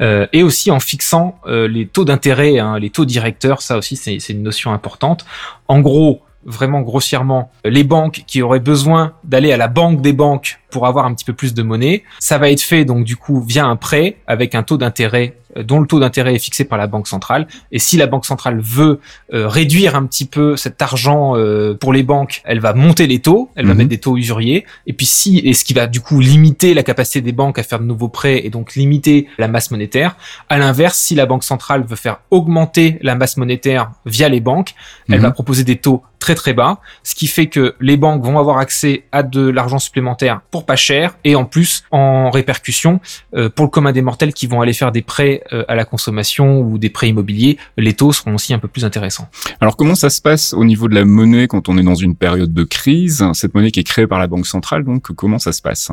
Euh, 0.00 0.26
et 0.32 0.42
aussi 0.42 0.70
en 0.70 0.80
fixant 0.80 1.40
les 1.46 1.86
taux 1.86 2.04
d'intérêt, 2.04 2.58
hein, 2.58 2.78
les 2.78 2.90
taux 2.90 3.04
directeurs, 3.04 3.62
ça 3.62 3.76
aussi 3.76 3.96
c'est 3.96 4.18
une 4.28 4.42
notion 4.42 4.72
importante. 4.72 5.24
En 5.68 5.80
gros, 5.80 6.22
vraiment 6.44 6.80
grossièrement, 6.80 7.50
les 7.64 7.84
banques 7.84 8.22
qui 8.26 8.42
auraient 8.42 8.60
besoin 8.60 9.14
d'aller 9.24 9.52
à 9.52 9.56
la 9.56 9.68
banque 9.68 10.00
des 10.00 10.12
banques 10.12 10.58
pour 10.76 10.86
avoir 10.86 11.06
un 11.06 11.14
petit 11.14 11.24
peu 11.24 11.32
plus 11.32 11.54
de 11.54 11.62
monnaie, 11.62 12.02
ça 12.18 12.36
va 12.36 12.50
être 12.50 12.60
fait 12.60 12.84
donc 12.84 13.04
du 13.04 13.16
coup 13.16 13.40
via 13.40 13.64
un 13.64 13.76
prêt 13.76 14.16
avec 14.26 14.54
un 14.54 14.62
taux 14.62 14.76
d'intérêt 14.76 15.38
euh, 15.56 15.62
dont 15.62 15.80
le 15.80 15.86
taux 15.86 16.00
d'intérêt 16.00 16.34
est 16.34 16.38
fixé 16.38 16.66
par 16.66 16.76
la 16.76 16.86
banque 16.86 17.08
centrale. 17.08 17.46
Et 17.72 17.78
si 17.78 17.96
la 17.96 18.06
banque 18.06 18.26
centrale 18.26 18.60
veut 18.60 19.00
euh, 19.32 19.48
réduire 19.48 19.96
un 19.96 20.04
petit 20.04 20.26
peu 20.26 20.54
cet 20.58 20.82
argent 20.82 21.34
euh, 21.34 21.72
pour 21.72 21.94
les 21.94 22.02
banques, 22.02 22.42
elle 22.44 22.60
va 22.60 22.74
monter 22.74 23.06
les 23.06 23.20
taux, 23.20 23.48
elle 23.56 23.64
va 23.64 23.72
Mhm. 23.72 23.78
mettre 23.78 23.88
des 23.88 24.00
taux 24.00 24.18
usuriers. 24.18 24.66
Et 24.86 24.92
puis 24.92 25.06
si, 25.06 25.38
et 25.38 25.54
ce 25.54 25.64
qui 25.64 25.72
va 25.72 25.86
du 25.86 26.00
coup 26.02 26.20
limiter 26.20 26.74
la 26.74 26.82
capacité 26.82 27.22
des 27.22 27.32
banques 27.32 27.58
à 27.58 27.62
faire 27.62 27.78
de 27.80 27.84
nouveaux 27.86 28.10
prêts 28.10 28.44
et 28.44 28.50
donc 28.50 28.74
limiter 28.74 29.28
la 29.38 29.48
masse 29.48 29.70
monétaire. 29.70 30.16
À 30.50 30.58
l'inverse, 30.58 30.98
si 30.98 31.14
la 31.14 31.24
banque 31.24 31.42
centrale 31.44 31.86
veut 31.88 31.96
faire 31.96 32.18
augmenter 32.30 32.98
la 33.00 33.14
masse 33.14 33.38
monétaire 33.38 33.92
via 34.04 34.28
les 34.28 34.40
banques, 34.40 34.74
elle 35.08 35.16
Mhm. 35.16 35.22
va 35.22 35.30
proposer 35.30 35.64
des 35.64 35.76
taux 35.76 36.02
très 36.18 36.34
très 36.34 36.54
bas, 36.54 36.80
ce 37.02 37.14
qui 37.14 37.28
fait 37.28 37.46
que 37.46 37.76
les 37.80 37.96
banques 37.96 38.22
vont 38.24 38.38
avoir 38.38 38.58
accès 38.58 39.04
à 39.12 39.22
de 39.22 39.48
l'argent 39.48 39.78
supplémentaire 39.78 40.40
pour 40.50 40.65
pas 40.66 40.76
cher 40.76 41.16
et 41.24 41.34
en 41.34 41.44
plus 41.44 41.84
en 41.90 42.30
répercussion 42.30 43.00
euh, 43.34 43.48
pour 43.48 43.64
le 43.64 43.70
commun 43.70 43.92
des 43.92 44.02
mortels 44.02 44.34
qui 44.34 44.46
vont 44.46 44.60
aller 44.60 44.72
faire 44.72 44.92
des 44.92 45.02
prêts 45.02 45.42
euh, 45.52 45.64
à 45.68 45.74
la 45.74 45.84
consommation 45.84 46.60
ou 46.60 46.78
des 46.78 46.90
prêts 46.90 47.08
immobiliers, 47.08 47.56
les 47.76 47.94
taux 47.94 48.12
seront 48.12 48.34
aussi 48.34 48.52
un 48.52 48.58
peu 48.58 48.68
plus 48.68 48.84
intéressants. 48.84 49.28
Alors 49.60 49.76
comment 49.76 49.94
ça 49.94 50.10
se 50.10 50.20
passe 50.20 50.52
au 50.52 50.64
niveau 50.64 50.88
de 50.88 50.94
la 50.94 51.04
monnaie 51.04 51.46
quand 51.46 51.68
on 51.68 51.78
est 51.78 51.82
dans 51.82 51.94
une 51.94 52.16
période 52.16 52.52
de 52.52 52.64
crise? 52.64 53.24
Cette 53.32 53.54
monnaie 53.54 53.70
qui 53.70 53.80
est 53.80 53.84
créée 53.84 54.06
par 54.06 54.18
la 54.18 54.26
Banque 54.26 54.46
centrale, 54.46 54.84
donc 54.84 55.12
comment 55.12 55.38
ça 55.38 55.52
se 55.52 55.62
passe? 55.62 55.90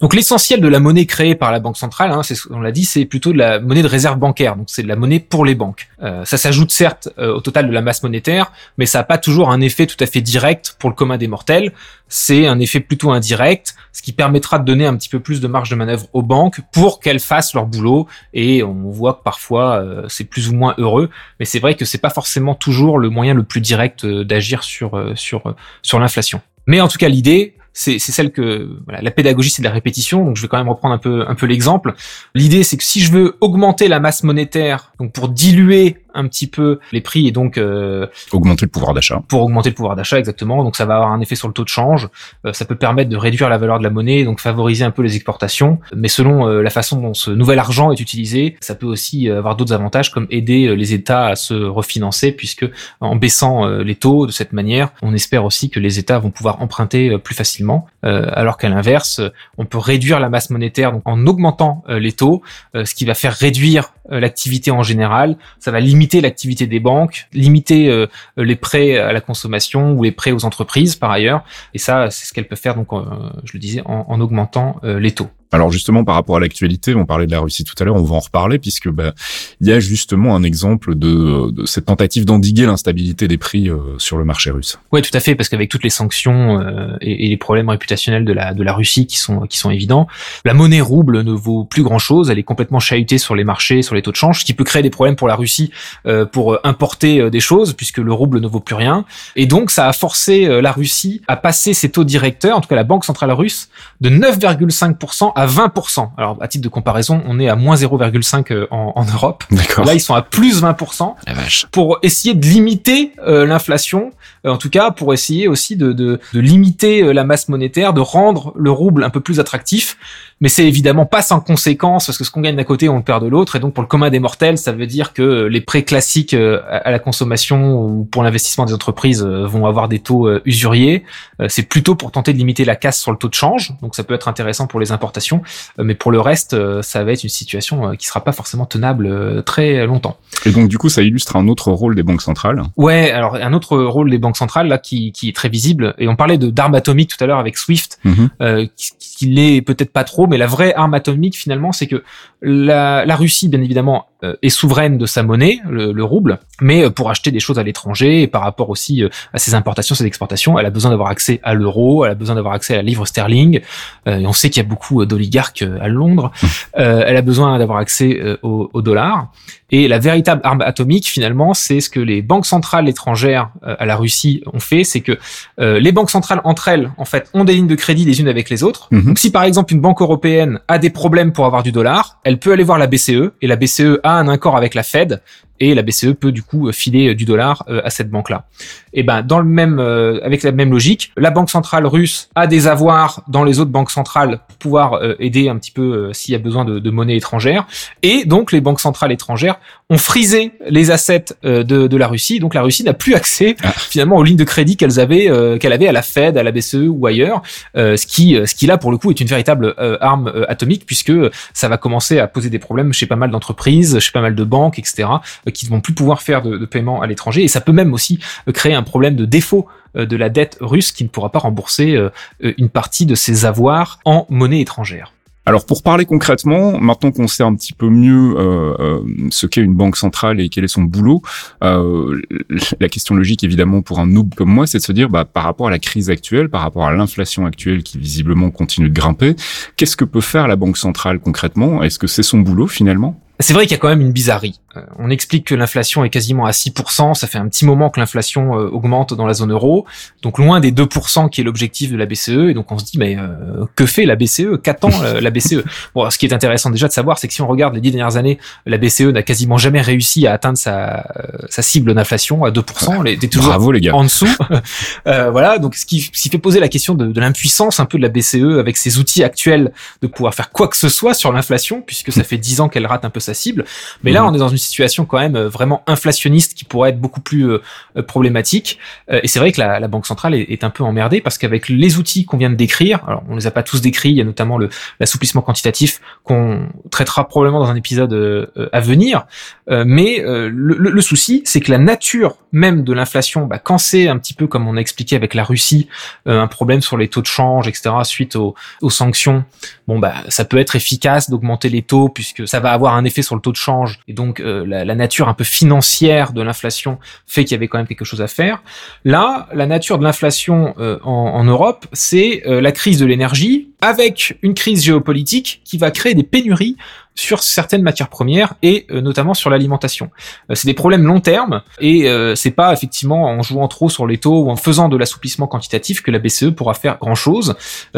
Donc 0.00 0.14
l'essentiel 0.14 0.60
de 0.60 0.68
la 0.68 0.80
monnaie 0.80 1.06
créée 1.06 1.34
par 1.34 1.52
la 1.52 1.60
banque 1.60 1.76
centrale, 1.76 2.10
hein, 2.10 2.22
c'est 2.22 2.34
ce 2.34 2.48
qu'on 2.48 2.60
l'a 2.60 2.72
dit, 2.72 2.84
c'est 2.84 3.04
plutôt 3.04 3.32
de 3.32 3.38
la 3.38 3.60
monnaie 3.60 3.82
de 3.82 3.88
réserve 3.88 4.18
bancaire. 4.18 4.56
Donc 4.56 4.66
c'est 4.68 4.82
de 4.82 4.88
la 4.88 4.96
monnaie 4.96 5.20
pour 5.20 5.44
les 5.44 5.54
banques. 5.54 5.88
Euh, 6.02 6.24
ça 6.24 6.36
s'ajoute 6.36 6.70
certes 6.70 7.08
au 7.18 7.40
total 7.40 7.68
de 7.68 7.72
la 7.72 7.82
masse 7.82 8.02
monétaire, 8.02 8.52
mais 8.78 8.86
ça 8.86 8.98
n'a 8.98 9.04
pas 9.04 9.18
toujours 9.18 9.50
un 9.50 9.60
effet 9.60 9.86
tout 9.86 9.96
à 10.00 10.06
fait 10.06 10.20
direct 10.20 10.76
pour 10.78 10.90
le 10.90 10.94
commun 10.94 11.18
des 11.18 11.28
mortels. 11.28 11.72
C'est 12.08 12.46
un 12.46 12.60
effet 12.60 12.80
plutôt 12.80 13.10
indirect, 13.10 13.74
ce 13.92 14.02
qui 14.04 14.12
permettra 14.12 14.58
de 14.58 14.66
donner 14.66 14.84
un 14.84 14.94
petit 14.96 15.08
peu 15.08 15.18
plus 15.18 15.40
de 15.40 15.48
marge 15.48 15.70
de 15.70 15.76
manœuvre 15.76 16.06
aux 16.12 16.20
banques 16.20 16.60
pour 16.72 17.00
qu'elles 17.00 17.20
fassent 17.20 17.54
leur 17.54 17.64
boulot. 17.64 18.06
Et 18.34 18.62
on 18.62 18.90
voit 18.90 19.14
que 19.14 19.22
parfois 19.22 19.76
euh, 19.76 20.04
c'est 20.08 20.24
plus 20.24 20.50
ou 20.50 20.54
moins 20.54 20.74
heureux, 20.76 21.08
mais 21.40 21.46
c'est 21.46 21.58
vrai 21.58 21.74
que 21.74 21.86
c'est 21.86 21.98
pas 21.98 22.10
forcément 22.10 22.54
toujours 22.54 22.98
le 22.98 23.08
moyen 23.08 23.32
le 23.32 23.44
plus 23.44 23.62
direct 23.62 24.04
euh, 24.04 24.22
d'agir 24.22 24.62
sur 24.62 24.94
euh, 24.94 25.14
sur 25.14 25.54
sur 25.80 25.98
l'inflation. 25.98 26.42
Mais 26.66 26.82
en 26.82 26.88
tout 26.88 26.98
cas, 26.98 27.08
l'idée, 27.08 27.54
c'est 27.72 27.98
c'est 27.98 28.12
celle 28.12 28.30
que 28.30 28.78
voilà, 28.84 29.00
la 29.00 29.10
pédagogie, 29.10 29.48
c'est 29.48 29.62
de 29.62 29.66
la 29.66 29.72
répétition. 29.72 30.22
Donc, 30.22 30.36
je 30.36 30.42
vais 30.42 30.48
quand 30.48 30.58
même 30.58 30.68
reprendre 30.68 30.94
un 30.94 30.98
peu 30.98 31.24
un 31.26 31.34
peu 31.34 31.46
l'exemple. 31.46 31.94
L'idée, 32.34 32.62
c'est 32.62 32.76
que 32.76 32.84
si 32.84 33.00
je 33.00 33.10
veux 33.10 33.38
augmenter 33.40 33.88
la 33.88 34.00
masse 34.00 34.22
monétaire, 34.22 34.92
donc 35.00 35.12
pour 35.12 35.30
diluer 35.30 36.03
un 36.14 36.26
petit 36.28 36.46
peu 36.46 36.78
les 36.92 37.00
prix 37.00 37.26
et 37.26 37.32
donc 37.32 37.58
euh, 37.58 38.06
Augmenter 38.32 38.66
le 38.66 38.70
pouvoir 38.70 38.94
d'achat. 38.94 39.22
pour 39.28 39.42
augmenter 39.42 39.70
le 39.70 39.74
pouvoir 39.74 39.96
d'achat 39.96 40.18
exactement. 40.18 40.64
Donc 40.64 40.76
ça 40.76 40.84
va 40.86 40.96
avoir 40.96 41.12
un 41.12 41.20
effet 41.20 41.34
sur 41.34 41.48
le 41.48 41.54
taux 41.54 41.64
de 41.64 41.68
change. 41.68 42.08
Euh, 42.46 42.52
ça 42.52 42.64
peut 42.64 42.76
permettre 42.76 43.10
de 43.10 43.16
réduire 43.16 43.48
la 43.48 43.58
valeur 43.58 43.78
de 43.78 43.84
la 43.84 43.90
monnaie, 43.90 44.24
donc 44.24 44.40
favoriser 44.40 44.84
un 44.84 44.90
peu 44.90 45.02
les 45.02 45.16
exportations. 45.16 45.78
Mais 45.94 46.08
selon 46.08 46.48
euh, 46.48 46.62
la 46.62 46.70
façon 46.70 47.00
dont 47.00 47.14
ce 47.14 47.30
nouvel 47.30 47.58
argent 47.58 47.92
est 47.92 48.00
utilisé, 48.00 48.56
ça 48.60 48.74
peut 48.74 48.86
aussi 48.86 49.28
euh, 49.28 49.38
avoir 49.38 49.56
d'autres 49.56 49.72
avantages 49.72 50.10
comme 50.10 50.26
aider 50.30 50.66
euh, 50.66 50.74
les 50.74 50.94
États 50.94 51.26
à 51.26 51.36
se 51.36 51.54
refinancer, 51.54 52.32
puisque 52.32 52.66
en 53.00 53.16
baissant 53.16 53.66
euh, 53.66 53.82
les 53.82 53.94
taux 53.94 54.26
de 54.26 54.32
cette 54.32 54.52
manière, 54.52 54.90
on 55.02 55.14
espère 55.14 55.44
aussi 55.44 55.70
que 55.70 55.80
les 55.80 55.98
États 55.98 56.18
vont 56.18 56.30
pouvoir 56.30 56.62
emprunter 56.62 57.16
plus 57.18 57.34
facilement. 57.34 57.86
Euh, 58.04 58.28
alors 58.32 58.56
qu'à 58.56 58.68
l'inverse, 58.68 59.20
on 59.58 59.64
peut 59.64 59.78
réduire 59.78 60.20
la 60.20 60.28
masse 60.28 60.50
monétaire 60.50 60.92
donc 60.92 61.02
en 61.06 61.26
augmentant 61.26 61.82
les 61.88 62.12
taux, 62.12 62.42
euh, 62.74 62.84
ce 62.84 62.94
qui 62.94 63.04
va 63.04 63.14
faire 63.14 63.32
réduire 63.32 63.92
l'activité 64.10 64.70
en 64.70 64.82
général. 64.82 65.36
Ça 65.58 65.70
va 65.70 65.80
limiter 65.80 66.03
l'activité 66.20 66.66
des 66.66 66.80
banques, 66.80 67.26
limiter 67.32 67.88
euh, 67.88 68.06
les 68.36 68.56
prêts 68.56 68.96
à 68.96 69.12
la 69.12 69.20
consommation 69.20 69.92
ou 69.92 70.02
les 70.02 70.12
prêts 70.12 70.32
aux 70.32 70.44
entreprises 70.44 70.96
par 70.96 71.10
ailleurs. 71.10 71.44
Et 71.72 71.78
ça, 71.78 72.10
c'est 72.10 72.26
ce 72.26 72.32
qu'elle 72.32 72.48
peut 72.48 72.56
faire, 72.56 72.74
donc, 72.74 72.92
euh, 72.92 73.04
je 73.44 73.52
le 73.54 73.58
disais, 73.58 73.82
en, 73.84 74.06
en 74.08 74.20
augmentant 74.20 74.80
euh, 74.84 74.98
les 74.98 75.12
taux. 75.12 75.28
Alors 75.54 75.70
justement, 75.70 76.04
par 76.04 76.14
rapport 76.14 76.36
à 76.36 76.40
l'actualité, 76.40 76.94
on 76.94 77.06
parlait 77.06 77.26
de 77.26 77.32
la 77.32 77.40
Russie 77.40 77.64
tout 77.64 77.74
à 77.80 77.84
l'heure, 77.84 77.96
on 77.96 78.02
va 78.02 78.16
en 78.16 78.20
reparler 78.20 78.58
puisque 78.58 78.88
bah, 78.88 79.14
il 79.60 79.68
y 79.68 79.72
a 79.72 79.80
justement 79.80 80.34
un 80.34 80.42
exemple 80.42 80.94
de, 80.94 81.50
de 81.50 81.66
cette 81.66 81.86
tentative 81.86 82.24
d'endiguer 82.24 82.66
l'instabilité 82.66 83.28
des 83.28 83.38
prix 83.38 83.70
euh, 83.70 83.78
sur 83.98 84.16
le 84.16 84.24
marché 84.24 84.50
russe. 84.50 84.78
Oui, 84.92 85.02
tout 85.02 85.16
à 85.16 85.20
fait, 85.20 85.34
parce 85.34 85.48
qu'avec 85.48 85.70
toutes 85.70 85.84
les 85.84 85.90
sanctions 85.90 86.60
euh, 86.60 86.96
et, 87.00 87.26
et 87.26 87.28
les 87.28 87.36
problèmes 87.36 87.68
réputationnels 87.68 88.24
de 88.24 88.32
la 88.32 88.52
de 88.52 88.62
la 88.62 88.72
Russie 88.72 89.06
qui 89.06 89.18
sont 89.18 89.40
qui 89.46 89.58
sont 89.58 89.70
évidents, 89.70 90.06
la 90.44 90.54
monnaie 90.54 90.80
rouble 90.80 91.22
ne 91.22 91.32
vaut 91.32 91.64
plus 91.64 91.82
grand 91.82 91.98
chose. 91.98 92.30
Elle 92.30 92.38
est 92.38 92.42
complètement 92.42 92.80
chahutée 92.80 93.18
sur 93.18 93.34
les 93.34 93.44
marchés, 93.44 93.82
sur 93.82 93.94
les 93.94 94.02
taux 94.02 94.10
de 94.10 94.16
change, 94.16 94.40
ce 94.40 94.44
qui 94.44 94.54
peut 94.54 94.64
créer 94.64 94.82
des 94.82 94.90
problèmes 94.90 95.16
pour 95.16 95.28
la 95.28 95.36
Russie 95.36 95.70
euh, 96.06 96.26
pour 96.26 96.54
euh, 96.54 96.60
importer 96.64 97.20
euh, 97.20 97.30
des 97.30 97.40
choses, 97.40 97.74
puisque 97.74 97.98
le 97.98 98.12
rouble 98.12 98.40
ne 98.40 98.48
vaut 98.48 98.60
plus 98.60 98.74
rien. 98.74 99.04
Et 99.36 99.46
donc, 99.46 99.70
ça 99.70 99.88
a 99.88 99.92
forcé 99.92 100.46
euh, 100.46 100.60
la 100.60 100.72
Russie 100.72 101.22
à 101.28 101.36
passer 101.36 101.74
ses 101.74 101.90
taux 101.90 102.04
directeurs, 102.04 102.56
en 102.56 102.60
tout 102.60 102.68
cas 102.68 102.74
la 102.74 102.84
Banque 102.84 103.04
centrale 103.04 103.32
russe, 103.32 103.68
de 104.00 104.10
9,5% 104.10 105.32
à 105.34 105.43
20%. 105.46 106.10
Alors, 106.16 106.36
à 106.40 106.48
titre 106.48 106.64
de 106.64 106.68
comparaison, 106.68 107.22
on 107.26 107.38
est 107.40 107.48
à 107.48 107.56
moins 107.56 107.76
0,5 107.76 108.52
euh, 108.52 108.66
en, 108.70 108.92
en 108.96 109.04
Europe. 109.04 109.44
Là, 109.84 109.94
ils 109.94 110.00
sont 110.00 110.14
à 110.14 110.22
plus 110.22 110.62
20% 110.62 111.14
La 111.26 111.34
vache. 111.34 111.66
pour 111.70 111.98
essayer 112.02 112.34
de 112.34 112.44
limiter 112.46 113.12
euh, 113.26 113.46
l'inflation, 113.46 114.10
euh, 114.46 114.50
en 114.50 114.56
tout 114.58 114.70
cas 114.70 114.90
pour 114.90 115.12
essayer 115.14 115.48
aussi 115.48 115.76
de, 115.76 115.92
de, 115.92 116.20
de 116.32 116.40
limiter 116.40 117.12
la 117.12 117.24
masse 117.24 117.48
monétaire, 117.48 117.92
de 117.92 118.00
rendre 118.00 118.52
le 118.56 118.70
rouble 118.70 119.04
un 119.04 119.10
peu 119.10 119.20
plus 119.20 119.40
attractif. 119.40 119.96
Mais 120.40 120.48
c'est 120.48 120.66
évidemment 120.66 121.06
pas 121.06 121.22
sans 121.22 121.40
conséquence 121.40 122.06
parce 122.06 122.18
que 122.18 122.24
ce 122.24 122.30
qu'on 122.30 122.40
gagne 122.40 122.56
d'un 122.56 122.64
côté, 122.64 122.88
on 122.88 122.96
le 122.96 123.02
perd 123.02 123.22
de 123.22 123.28
l'autre. 123.28 123.56
Et 123.56 123.60
donc 123.60 123.74
pour 123.74 123.82
le 123.82 123.88
commun 123.88 124.10
des 124.10 124.18
mortels, 124.18 124.58
ça 124.58 124.72
veut 124.72 124.86
dire 124.86 125.12
que 125.12 125.44
les 125.46 125.60
prêts 125.60 125.84
classiques 125.84 126.34
euh, 126.34 126.60
à 126.68 126.90
la 126.90 126.98
consommation 126.98 127.80
ou 127.80 128.04
pour 128.04 128.22
l'investissement 128.22 128.64
des 128.64 128.74
entreprises 128.74 129.22
euh, 129.22 129.46
vont 129.46 129.66
avoir 129.66 129.88
des 129.88 130.00
taux 130.00 130.28
euh, 130.28 130.42
usuriers. 130.44 131.04
C'est 131.48 131.68
plutôt 131.68 131.94
pour 131.94 132.10
tenter 132.10 132.32
de 132.32 132.38
limiter 132.38 132.64
la 132.64 132.76
casse 132.76 133.00
sur 133.00 133.10
le 133.10 133.18
taux 133.18 133.28
de 133.28 133.34
change. 133.34 133.72
Donc 133.82 133.94
ça 133.94 134.04
peut 134.04 134.14
être 134.14 134.28
intéressant 134.28 134.66
pour 134.66 134.80
les 134.80 134.92
importations. 134.92 135.42
Mais 135.78 135.94
pour 135.94 136.10
le 136.12 136.20
reste, 136.20 136.56
ça 136.82 137.04
va 137.04 137.12
être 137.12 137.24
une 137.24 137.30
situation 137.30 137.94
qui 137.96 138.06
sera 138.06 138.22
pas 138.22 138.32
forcément 138.32 138.66
tenable 138.66 139.42
très 139.44 139.84
longtemps. 139.86 140.16
Et 140.46 140.52
donc 140.52 140.68
du 140.68 140.78
coup, 140.78 140.88
ça 140.88 141.02
illustre 141.02 141.36
un 141.36 141.48
autre 141.48 141.72
rôle 141.72 141.94
des 141.96 142.02
banques 142.02 142.22
centrales. 142.22 142.62
Ouais, 142.76 143.10
alors 143.10 143.34
un 143.34 143.52
autre 143.52 143.78
rôle 143.78 144.10
des 144.10 144.18
banques 144.18 144.36
centrales 144.36 144.68
là 144.68 144.78
qui, 144.78 145.12
qui 145.12 145.28
est 145.28 145.36
très 145.36 145.48
visible 145.48 145.94
et 145.98 146.08
on 146.08 146.16
parlait 146.16 146.38
de 146.38 146.50
d'armes 146.50 146.74
atomiques 146.74 147.16
tout 147.16 147.22
à 147.22 147.26
l'heure 147.26 147.38
avec 147.38 147.56
Swift, 147.56 147.98
euh, 148.40 148.66
qui, 148.76 148.92
qui 148.98 149.26
l'est 149.26 149.62
peut-être 149.62 149.92
pas 149.92 150.04
trop, 150.04 150.23
mais 150.26 150.38
la 150.38 150.46
vraie 150.46 150.74
arme 150.74 150.94
atomique 150.94 151.36
finalement, 151.36 151.72
c'est 151.72 151.86
que 151.86 152.02
la, 152.42 153.16
Russie, 153.16 153.48
bien 153.48 153.62
évidemment, 153.62 154.06
est 154.42 154.48
souveraine 154.48 154.98
de 154.98 155.06
sa 155.06 155.22
monnaie, 155.22 155.58
le, 155.68 155.92
le 155.92 156.04
rouble, 156.04 156.38
mais 156.60 156.84
euh, 156.84 156.90
pour 156.90 157.10
acheter 157.10 157.30
des 157.30 157.40
choses 157.40 157.58
à 157.58 157.62
l'étranger 157.62 158.22
et 158.22 158.26
par 158.26 158.42
rapport 158.42 158.70
aussi 158.70 159.02
euh, 159.02 159.08
à 159.32 159.38
ses 159.38 159.54
importations, 159.54 159.94
ses 159.94 160.06
exportations, 160.06 160.58
elle 160.58 160.66
a 160.66 160.70
besoin 160.70 160.90
d'avoir 160.90 161.08
accès 161.10 161.40
à 161.42 161.54
l'euro, 161.54 162.04
elle 162.04 162.12
a 162.12 162.14
besoin 162.14 162.34
d'avoir 162.36 162.54
accès 162.54 162.74
à 162.74 162.76
la 162.76 162.82
livre 162.82 163.06
sterling. 163.06 163.60
euh, 164.08 164.18
et 164.18 164.26
on 164.26 164.32
sait 164.32 164.50
qu'il 164.50 164.62
y 164.62 164.66
a 164.66 164.68
beaucoup 164.68 165.00
euh, 165.02 165.06
d'oligarques 165.06 165.62
euh, 165.62 165.78
à 165.80 165.88
Londres. 165.88 166.30
Euh, 166.78 167.04
elle 167.06 167.16
a 167.16 167.22
besoin 167.22 167.58
d'avoir 167.58 167.78
accès 167.78 168.18
euh, 168.20 168.36
au, 168.42 168.70
au 168.72 168.82
dollar. 168.82 169.28
Et 169.70 169.88
la 169.88 169.98
véritable 169.98 170.40
arme 170.44 170.60
atomique, 170.60 171.06
finalement, 171.08 171.52
c'est 171.52 171.80
ce 171.80 171.90
que 171.90 171.98
les 171.98 172.22
banques 172.22 172.46
centrales 172.46 172.88
étrangères 172.88 173.50
euh, 173.66 173.74
à 173.78 173.86
la 173.86 173.96
Russie 173.96 174.42
ont 174.52 174.60
fait, 174.60 174.84
c'est 174.84 175.00
que 175.00 175.18
euh, 175.60 175.80
les 175.80 175.90
banques 175.90 176.10
centrales 176.10 176.40
entre 176.44 176.68
elles, 176.68 176.92
en 176.96 177.04
fait, 177.04 177.28
ont 177.34 177.44
des 177.44 177.54
lignes 177.54 177.66
de 177.66 177.74
crédit 177.74 178.04
les 178.04 178.20
unes 178.20 178.28
avec 178.28 178.50
les 178.50 178.62
autres. 178.62 178.86
Mhm. 178.92 179.04
Donc, 179.06 179.18
si 179.18 179.30
par 179.32 179.42
exemple 179.42 179.72
une 179.72 179.80
banque 179.80 180.00
européenne 180.00 180.60
a 180.68 180.78
des 180.78 180.90
problèmes 180.90 181.32
pour 181.32 181.44
avoir 181.46 181.62
du 181.62 181.72
dollar, 181.72 182.20
elle 182.24 182.38
peut 182.38 182.52
aller 182.52 182.62
voir 182.62 182.78
la 182.78 182.86
BCE 182.86 183.32
et 183.42 183.46
la 183.48 183.56
BCE 183.56 183.98
a 184.04 184.13
un 184.16 184.28
accord 184.28 184.56
avec 184.56 184.74
la 184.74 184.82
Fed 184.82 185.20
et 185.64 185.74
la 185.74 185.82
BCE 185.82 186.12
peut 186.18 186.32
du 186.32 186.42
coup 186.42 186.70
filer 186.72 187.14
du 187.14 187.24
dollar 187.24 187.64
à 187.68 187.90
cette 187.90 188.10
banque-là. 188.10 188.44
Et 188.92 189.02
ben 189.02 189.22
dans 189.22 189.38
le 189.38 189.44
même 189.44 189.78
avec 189.78 190.42
la 190.42 190.52
même 190.52 190.70
logique, 190.70 191.12
la 191.16 191.30
banque 191.30 191.50
centrale 191.50 191.86
russe 191.86 192.28
a 192.34 192.46
des 192.46 192.66
avoirs 192.66 193.22
dans 193.28 193.44
les 193.44 193.60
autres 193.60 193.70
banques 193.70 193.90
centrales 193.90 194.40
pour 194.48 194.56
pouvoir 194.58 195.00
aider 195.18 195.48
un 195.48 195.56
petit 195.56 195.70
peu 195.70 196.12
s'il 196.12 196.32
y 196.32 196.34
a 196.34 196.38
besoin 196.38 196.64
de, 196.64 196.78
de 196.78 196.90
monnaie 196.90 197.16
étrangère, 197.16 197.66
et 198.02 198.24
donc 198.24 198.52
les 198.52 198.60
banques 198.60 198.80
centrales 198.80 199.12
étrangères 199.12 199.58
ont 199.90 199.98
frisé 199.98 200.52
les 200.68 200.90
assets 200.90 201.24
de, 201.42 201.62
de 201.62 201.96
la 201.96 202.06
Russie, 202.06 202.38
donc 202.38 202.54
la 202.54 202.62
Russie 202.62 202.84
n'a 202.84 202.94
plus 202.94 203.14
accès 203.14 203.56
ah. 203.62 203.72
finalement 203.76 204.16
aux 204.16 204.22
lignes 204.22 204.36
de 204.36 204.44
crédit 204.44 204.76
qu'elles 204.76 205.00
avaient 205.00 205.58
qu'elle 205.58 205.72
avait 205.72 205.88
à 205.88 205.92
la 205.92 206.02
Fed, 206.02 206.36
à 206.36 206.42
la 206.42 206.52
BCE 206.52 206.88
ou 206.88 207.06
ailleurs, 207.06 207.42
ce 207.74 208.06
qui 208.06 208.36
ce 208.44 208.54
qui 208.54 208.66
là 208.66 208.78
pour 208.78 208.90
le 208.90 208.98
coup 208.98 209.10
est 209.10 209.20
une 209.20 209.28
véritable 209.28 209.74
arme 210.00 210.32
atomique 210.48 210.86
puisque 210.86 211.12
ça 211.52 211.68
va 211.68 211.76
commencer 211.76 212.18
à 212.18 212.26
poser 212.26 212.50
des 212.50 212.58
problèmes 212.58 212.92
chez 212.92 213.06
pas 213.06 213.16
mal 213.16 213.30
d'entreprises, 213.30 213.98
chez 213.98 214.12
pas 214.12 214.20
mal 214.20 214.34
de 214.34 214.44
banques, 214.44 214.78
etc., 214.78 215.08
euh, 215.46 215.50
qui 215.54 215.66
ne 215.66 215.70
vont 215.70 215.80
plus 215.80 215.94
pouvoir 215.94 216.22
faire 216.22 216.42
de, 216.42 216.58
de 216.58 216.66
paiement 216.66 217.00
à 217.00 217.06
l'étranger. 217.06 217.42
Et 217.42 217.48
ça 217.48 217.60
peut 217.60 217.72
même 217.72 217.94
aussi 217.94 218.18
euh, 218.48 218.52
créer 218.52 218.74
un 218.74 218.82
problème 218.82 219.16
de 219.16 219.24
défaut 219.24 219.66
euh, 219.96 220.04
de 220.04 220.16
la 220.16 220.28
dette 220.28 220.58
russe 220.60 220.92
qui 220.92 221.04
ne 221.04 221.08
pourra 221.08 221.30
pas 221.30 221.38
rembourser 221.38 221.98
une 222.40 222.68
partie 222.68 223.06
de 223.06 223.14
ses 223.14 223.46
avoirs 223.46 224.00
en 224.04 224.26
monnaie 224.28 224.60
étrangère. 224.60 225.12
Alors 225.46 225.66
pour 225.66 225.82
parler 225.82 226.06
concrètement, 226.06 226.80
maintenant 226.80 227.12
qu'on 227.12 227.28
sait 227.28 227.42
un 227.42 227.54
petit 227.54 227.74
peu 227.74 227.90
mieux 227.90 228.34
euh, 228.38 228.74
euh, 228.78 229.00
ce 229.30 229.46
qu'est 229.46 229.60
une 229.60 229.74
banque 229.74 229.96
centrale 229.96 230.40
et 230.40 230.48
quel 230.48 230.64
est 230.64 230.68
son 230.68 230.82
boulot, 230.82 231.20
euh, 231.62 232.20
la 232.80 232.88
question 232.88 233.14
logique 233.14 233.44
évidemment 233.44 233.82
pour 233.82 233.98
un 233.98 234.06
noob 234.06 234.34
comme 234.34 234.48
moi, 234.48 234.66
c'est 234.66 234.78
de 234.78 234.82
se 234.82 234.92
dire 234.92 235.10
bah, 235.10 235.26
par 235.26 235.44
rapport 235.44 235.68
à 235.68 235.70
la 235.70 235.78
crise 235.78 236.08
actuelle, 236.08 236.48
par 236.48 236.62
rapport 236.62 236.86
à 236.86 236.94
l'inflation 236.94 237.44
actuelle 237.44 237.82
qui 237.82 237.98
visiblement 237.98 238.50
continue 238.50 238.88
de 238.88 238.94
grimper, 238.94 239.36
qu'est-ce 239.76 239.98
que 239.98 240.06
peut 240.06 240.22
faire 240.22 240.48
la 240.48 240.56
banque 240.56 240.78
centrale 240.78 241.18
concrètement? 241.18 241.82
Est-ce 241.82 241.98
que 241.98 242.06
c'est 242.06 242.22
son 242.22 242.38
boulot 242.38 242.66
finalement? 242.66 243.20
C'est 243.40 243.52
vrai 243.52 243.64
qu'il 243.64 243.72
y 243.72 243.74
a 243.74 243.78
quand 243.78 243.88
même 243.88 244.00
une 244.00 244.12
bizarrerie. 244.12 244.60
Euh, 244.76 244.80
on 244.98 245.10
explique 245.10 245.46
que 245.46 245.54
l'inflation 245.54 246.04
est 246.04 246.10
quasiment 246.10 246.46
à 246.46 246.52
6%, 246.52 247.14
ça 247.14 247.26
fait 247.26 247.38
un 247.38 247.48
petit 247.48 247.64
moment 247.64 247.90
que 247.90 247.98
l'inflation 247.98 248.58
euh, 248.58 248.68
augmente 248.68 249.12
dans 249.14 249.26
la 249.26 249.34
zone 249.34 249.52
euro, 249.52 249.86
donc 250.22 250.38
loin 250.38 250.60
des 250.60 250.72
2% 250.72 251.30
qui 251.30 251.40
est 251.40 251.44
l'objectif 251.44 251.90
de 251.90 251.96
la 251.96 252.06
BCE, 252.06 252.50
et 252.50 252.54
donc 252.54 252.70
on 252.70 252.78
se 252.78 252.84
dit, 252.84 252.98
mais 252.98 253.16
euh, 253.18 253.64
que 253.74 253.86
fait 253.86 254.04
la 254.04 254.16
BCE 254.16 254.60
Qu'attend 254.62 254.90
la 255.02 255.30
BCE 255.30 255.64
Bon, 255.94 256.08
ce 256.10 256.18
qui 256.18 256.26
est 256.26 256.32
intéressant 256.32 256.70
déjà 256.70 256.86
de 256.86 256.92
savoir, 256.92 257.18
c'est 257.18 257.28
que 257.28 257.34
si 257.34 257.42
on 257.42 257.48
regarde 257.48 257.74
les 257.74 257.80
dix 257.80 257.90
dernières 257.90 258.16
années, 258.16 258.38
la 258.66 258.78
BCE 258.78 259.12
n'a 259.12 259.22
quasiment 259.22 259.58
jamais 259.58 259.80
réussi 259.80 260.26
à 260.26 260.32
atteindre 260.32 260.58
sa, 260.58 261.04
sa 261.48 261.62
cible 261.62 261.94
d'inflation 261.94 262.44
à 262.44 262.50
2%, 262.50 263.00
elle 263.00 263.12
était 263.12 263.28
toujours 263.28 263.50
Bravo, 263.50 263.72
les 263.72 263.80
gars. 263.80 263.94
en 263.94 264.04
dessous. 264.04 264.28
voilà, 265.04 265.58
donc 265.58 265.74
ce 265.74 265.86
qui, 265.86 266.00
ce 266.00 266.22
qui 266.22 266.30
fait 266.30 266.38
poser 266.38 266.60
la 266.60 266.68
question 266.68 266.94
de, 266.94 267.06
de 267.06 267.20
l'impuissance 267.20 267.80
un 267.80 267.84
peu 267.84 267.98
de 267.98 268.02
la 268.02 268.08
BCE 268.08 268.58
avec 268.58 268.76
ses 268.76 268.98
outils 268.98 269.24
actuels 269.24 269.72
de 270.02 270.06
pouvoir 270.06 270.34
faire 270.34 270.50
quoi 270.50 270.68
que 270.68 270.76
ce 270.76 270.88
soit 270.88 271.14
sur 271.14 271.32
l'inflation, 271.32 271.82
puisque 271.82 272.12
ça 272.12 272.22
fait 272.22 272.38
10 272.38 272.60
ans 272.60 272.68
qu'elle 272.68 272.86
rate 272.86 273.04
un 273.04 273.10
peu 273.10 273.20
sa 273.24 273.34
cible. 273.34 273.64
Mais 274.02 274.12
là, 274.12 274.22
mhm. 274.22 274.28
on 274.28 274.34
est 274.34 274.38
dans 274.38 274.48
une 274.48 274.58
situation 274.58 275.04
quand 275.04 275.18
même 275.18 275.36
euh, 275.36 275.48
vraiment 275.48 275.82
inflationniste 275.86 276.54
qui 276.54 276.64
pourrait 276.64 276.90
être 276.90 277.00
beaucoup 277.00 277.20
plus 277.20 277.50
euh, 277.50 277.62
euh, 277.96 278.02
problématique. 278.02 278.78
et 279.08 279.28
c'est 279.28 279.38
vrai 279.38 279.52
que 279.52 279.60
la, 279.60 279.88
Banque 279.88 280.06
centrale 280.06 280.34
est, 280.34 280.64
un 280.64 280.70
peu 280.70 280.82
emmerdée 280.82 281.20
parce 281.20 281.38
qu'avec 281.38 281.68
les 281.68 281.98
outils 281.98 282.24
qu'on 282.24 282.36
vient 282.36 282.50
de 282.50 282.54
décrire, 282.54 283.00
alors 283.06 283.22
on 283.28 283.36
les 283.36 283.46
a 283.46 283.50
pas 283.50 283.62
tous 283.62 283.80
décrits, 283.80 284.10
il 284.10 284.16
y 284.16 284.20
a 284.20 284.24
notamment 284.24 284.58
l'assouplissement 284.98 285.42
quantitatif 285.42 286.00
qu'on 286.22 286.68
traitera 286.90 287.28
probablement 287.28 287.60
dans 287.60 287.70
un 287.70 287.76
épisode 287.76 288.50
à 288.72 288.80
venir. 288.80 289.26
mais 289.68 290.22
le, 290.24 291.00
souci, 291.00 291.42
c'est 291.44 291.60
que 291.60 291.70
la 291.70 291.78
nature 291.78 292.38
même 292.52 292.82
de 292.82 292.92
l'inflation, 292.92 293.46
bah, 293.46 293.58
quand 293.58 293.78
c'est 293.78 294.08
un 294.08 294.18
petit 294.18 294.34
peu 294.34 294.46
comme 294.46 294.66
on 294.66 294.76
a 294.76 294.80
expliqué 294.80 295.16
avec 295.16 295.34
la 295.34 295.44
Russie, 295.44 295.88
un 296.26 296.46
problème 296.46 296.80
sur 296.80 296.96
les 296.96 297.08
taux 297.08 297.20
de 297.20 297.26
change, 297.26 297.68
etc., 297.68 297.94
suite 298.04 298.36
aux, 298.36 298.54
aux 298.80 298.90
sanctions, 298.90 299.44
bon 299.86 299.98
bah 299.98 300.14
ça 300.28 300.44
peut 300.44 300.58
être 300.58 300.76
efficace 300.76 301.30
d'augmenter 301.30 301.68
les 301.68 301.82
taux 301.82 302.08
puisque 302.08 302.48
ça 302.48 302.60
va 302.60 302.72
avoir 302.72 302.94
un 302.94 303.04
effet 303.04 303.13
sur 303.22 303.34
le 303.34 303.40
taux 303.40 303.52
de 303.52 303.56
change 303.56 304.00
et 304.08 304.12
donc 304.12 304.40
euh, 304.40 304.64
la, 304.66 304.84
la, 304.84 304.94
nature 304.94 305.28
un 305.28 305.34
peu 305.34 305.44
financière 305.44 306.32
de 306.32 306.42
l'inflation 306.42 306.98
fait 307.26 307.44
qu'il 307.44 307.52
y 307.52 307.54
avait 307.56 307.68
quand 307.68 307.78
même 307.78 307.86
quelque 307.86 308.04
chose 308.04 308.22
à 308.22 308.28
faire. 308.28 308.62
Là, 309.04 309.48
la 309.52 309.66
nature 309.66 309.98
de 309.98 310.04
l'inflation 310.04 310.74
euh, 310.78 310.98
en, 311.02 311.10
en, 311.10 311.44
Europe, 311.44 311.86
c'est 311.92 312.42
euh, 312.46 312.60
la 312.60 312.72
crise 312.72 312.98
de 312.98 313.06
l'énergie 313.06 313.68
avec 313.80 314.38
une 314.42 314.54
crise 314.54 314.84
géopolitique 314.84 315.60
qui 315.64 315.78
va 315.78 315.90
créer 315.90 316.14
des 316.14 316.22
pénuries 316.22 316.76
sur 317.14 317.42
certaines 317.42 317.82
matières 317.82 318.08
premières 318.08 318.54
et 318.62 318.86
notamment 318.90 319.34
sur 319.34 319.48
l'alimentation. 319.50 320.10
c'est 320.52 320.66
des 320.66 320.74
problèmes 320.74 321.06
long 321.06 321.20
terme 321.20 321.62
et 321.80 322.10
c'est 322.34 322.50
pas 322.50 322.72
effectivement 322.72 323.26
en 323.26 323.40
jouant 323.42 323.68
trop 323.68 323.88
sur 323.88 324.06
les 324.06 324.18
taux 324.18 324.42
ou 324.42 324.50
en 324.50 324.56
faisant 324.56 324.88
de 324.88 324.96
l'assouplissement 324.96 325.46
quantitatif 325.46 326.02
que 326.02 326.10
la 326.10 326.18
BCE 326.18 326.50
pourra 326.50 326.74
faire 326.74 326.98
grand 326.98 327.14
chose. 327.14 327.54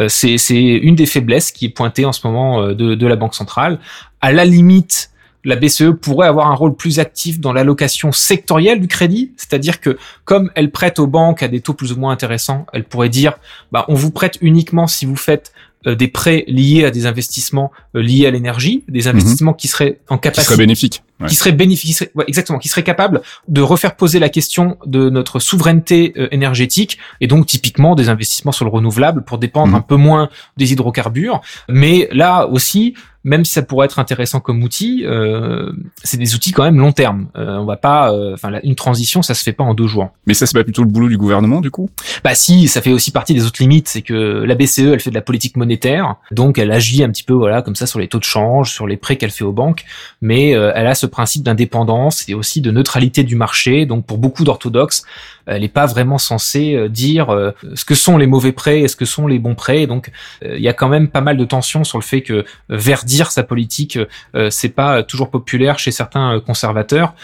c'est 0.09 0.37
une 0.51 0.97
des 0.97 1.07
faiblesses 1.07 1.51
qui 1.51 1.67
est 1.67 1.71
pointée 1.71 2.05
en 2.05 2.13
ce 2.13 2.27
moment 2.27 2.69
de, 2.69 2.95
de 2.95 3.07
la 3.07 3.17
Banque 3.17 3.35
centrale. 3.35 3.79
À 4.21 4.33
la 4.33 4.45
limite, 4.45 5.11
la 5.47 5.55
BCE 5.55 5.93
pourrait 6.03 6.27
avoir 6.27 6.51
un 6.51 6.55
rôle 6.55 6.75
plus 6.75 6.99
actif 6.99 7.39
dans 7.39 7.53
l'allocation 7.53 8.11
sectorielle 8.11 8.81
du 8.81 8.89
crédit, 8.89 9.33
c'est-à-dire 9.37 9.81
que 9.81 9.97
comme 10.25 10.51
elle 10.57 10.73
prête 10.73 10.99
aux 10.99 11.07
banques 11.07 11.43
à 11.43 11.49
des 11.49 11.61
taux 11.61 11.73
plus 11.73 11.93
ou 11.93 12.01
moins 12.01 12.13
intéressants, 12.13 12.67
elle 12.73 12.83
pourrait 12.83 13.09
dire 13.09 13.35
bah, 13.71 13.85
on 13.89 13.95
vous 13.95 14.11
prête 14.11 14.39
uniquement 14.41 14.89
si 14.89 15.07
vous 15.07 15.17
faites 15.17 15.53
euh, 15.53 15.76
des 15.95 16.09
prêts 16.09 16.45
liés 16.49 16.85
à 16.85 16.91
des 16.91 17.07
investissements 17.07 17.71
euh, 17.95 18.03
liés 18.03 18.27
à 18.27 18.31
l'énergie, 18.31 18.85
des 18.89 19.03
mhm. 19.03 19.09
investissements 19.09 19.55
qui 19.55 19.69
seraient 19.69 20.01
en 20.09 20.19
capacité, 20.19 20.43
qui 20.43 20.47
seraient 20.47 20.57
bénéfiques, 20.57 21.03
qui 21.27 21.35
seraient 21.35 21.53
bénéfiques, 21.53 22.11
exactement, 22.27 22.59
qui 22.59 22.69
seraient 22.69 22.83
capables 22.83 23.23
de 23.49 23.63
refaire 23.63 23.97
poser 23.97 24.19
la 24.19 24.29
question 24.29 24.77
de 24.85 25.09
notre 25.09 25.39
souveraineté 25.39 26.13
euh, 26.17 26.29
énergétique 26.31 26.99
et 27.21 27.27
donc 27.27 27.47
typiquement 27.47 27.95
des 27.95 28.09
investissements 28.09 28.53
sur 28.53 28.65
le 28.65 28.71
renouvelable 28.71 29.25
pour 29.25 29.39
dépendre 29.39 29.69
mhm. 29.69 29.75
un 29.77 29.81
peu 29.81 29.97
moins 29.97 30.29
des 30.57 30.73
hydrocarbures. 30.73 31.41
Mais 31.69 32.09
là 32.13 32.47
aussi, 32.47 32.95
même 33.27 33.45
si 33.45 33.53
ça 33.53 33.63
pourrait 33.63 33.87
être 33.87 33.99
intéressant 33.99 34.39
comme 34.39 34.63
outil, 34.63 35.03
euh, 35.05 35.73
c'est 36.05 36.17
des 36.17 36.37
outils 36.37 36.53
quand 36.53 36.63
même 36.63 36.79
long 36.79 36.93
terme. 36.93 37.27
Euh, 37.37 37.57
on 37.57 37.65
va 37.65 37.77
pas, 37.77 38.13
euh, 38.13 38.35
enfin, 38.35 38.61
une 38.63 38.77
transition, 38.77 39.21
ça 39.21 39.35
se 39.35 39.43
fait 39.43 39.53
pas 39.53 39.65
en 39.65 39.75
deux 39.75 39.89
jours. 39.89 40.11
Mais 40.27 40.35
ça, 40.35 40.47
c'est 40.47 40.57
pas 40.57 40.63
plutôt 40.63 40.85
le 40.85 40.89
boulot 40.89 41.09
du 41.09 41.19
gouvernement, 41.19 41.61
du 41.61 41.73
coup? 41.73 41.91
Bah 42.23 42.37
si, 42.37 42.69
ça 42.69 42.81
fait 42.81 42.93
aussi 42.93 43.11
partie 43.11 43.35
des 43.35 43.45
autres 43.45 43.61
limites. 43.61 43.89
C'est 43.89 44.03
que 44.03 44.15
la 44.15 44.55
BCE, 44.55 44.79
elle 44.79 45.01
fait 45.01 45.11
de 45.11 45.17
la 45.17 45.23
politique 45.23 45.57
monétaire, 45.57 46.15
donc 46.31 46.57
elle 46.57 46.71
agit 46.71 47.03
un 47.03 47.11
petit 47.11 47.25
peu, 47.25 47.35
voilà, 47.35 47.63
comme 47.63 47.75
ça 47.75 47.87
sur 47.87 47.99
les 47.99 48.07
taux 48.07 48.21
de 48.21 48.25
change, 48.25 48.73
sur 48.73 48.87
les 48.87 48.97
prêts 48.97 49.17
qu'elle 49.17 49.33
fait 49.33 49.45
aux 49.45 49.53
banques, 49.53 49.85
mais 50.21 50.51
elle 50.51 50.87
a 50.87 50.95
ce 50.95 51.06
principe 51.07 51.43
d'indépendance 51.43 52.29
et 52.29 52.35
aussi 52.35 52.61
de 52.61 52.71
neutralité 52.71 53.25
du 53.25 53.37
marché. 53.37 53.87
Donc 53.87 54.07
pour 54.07 54.19
beaucoup 54.19 54.45
d'orthodoxes, 54.45 55.05
elle 55.47 55.61
n'est 55.63 55.69
pas 55.69 55.87
vraiment 55.87 56.19
censée 56.19 56.89
dire 56.89 57.53
ce 57.75 57.85
que 57.85 57.95
sont 57.95 58.19
les 58.19 58.27
mauvais 58.27 58.53
prêts 58.53 58.81
et 58.81 58.89
ce 58.89 58.97
que 58.97 59.05
sont 59.05 59.27
les 59.27 59.39
bons 59.39 59.55
prêts. 59.55 59.87
Donc 59.87 60.11
il 60.43 60.61
y 60.61 60.69
a 60.69 60.73
quand 60.73 60.89
même 60.89 61.09
pas 61.09 61.21
mal 61.21 61.37
de 61.37 61.45
tensions 61.45 61.85
sur 61.85 61.99
le 61.99 62.03
fait 62.03 62.23
que 62.23 62.45
Verdi 62.69 63.17
sa 63.25 63.43
politique, 63.43 63.99
euh, 64.35 64.51
c'est 64.51 64.69
pas 64.69 65.03
toujours 65.03 65.31
populaire 65.31 65.79
chez 65.79 65.91
certains 65.91 66.37
euh, 66.37 66.41
conservateurs. 66.41 67.15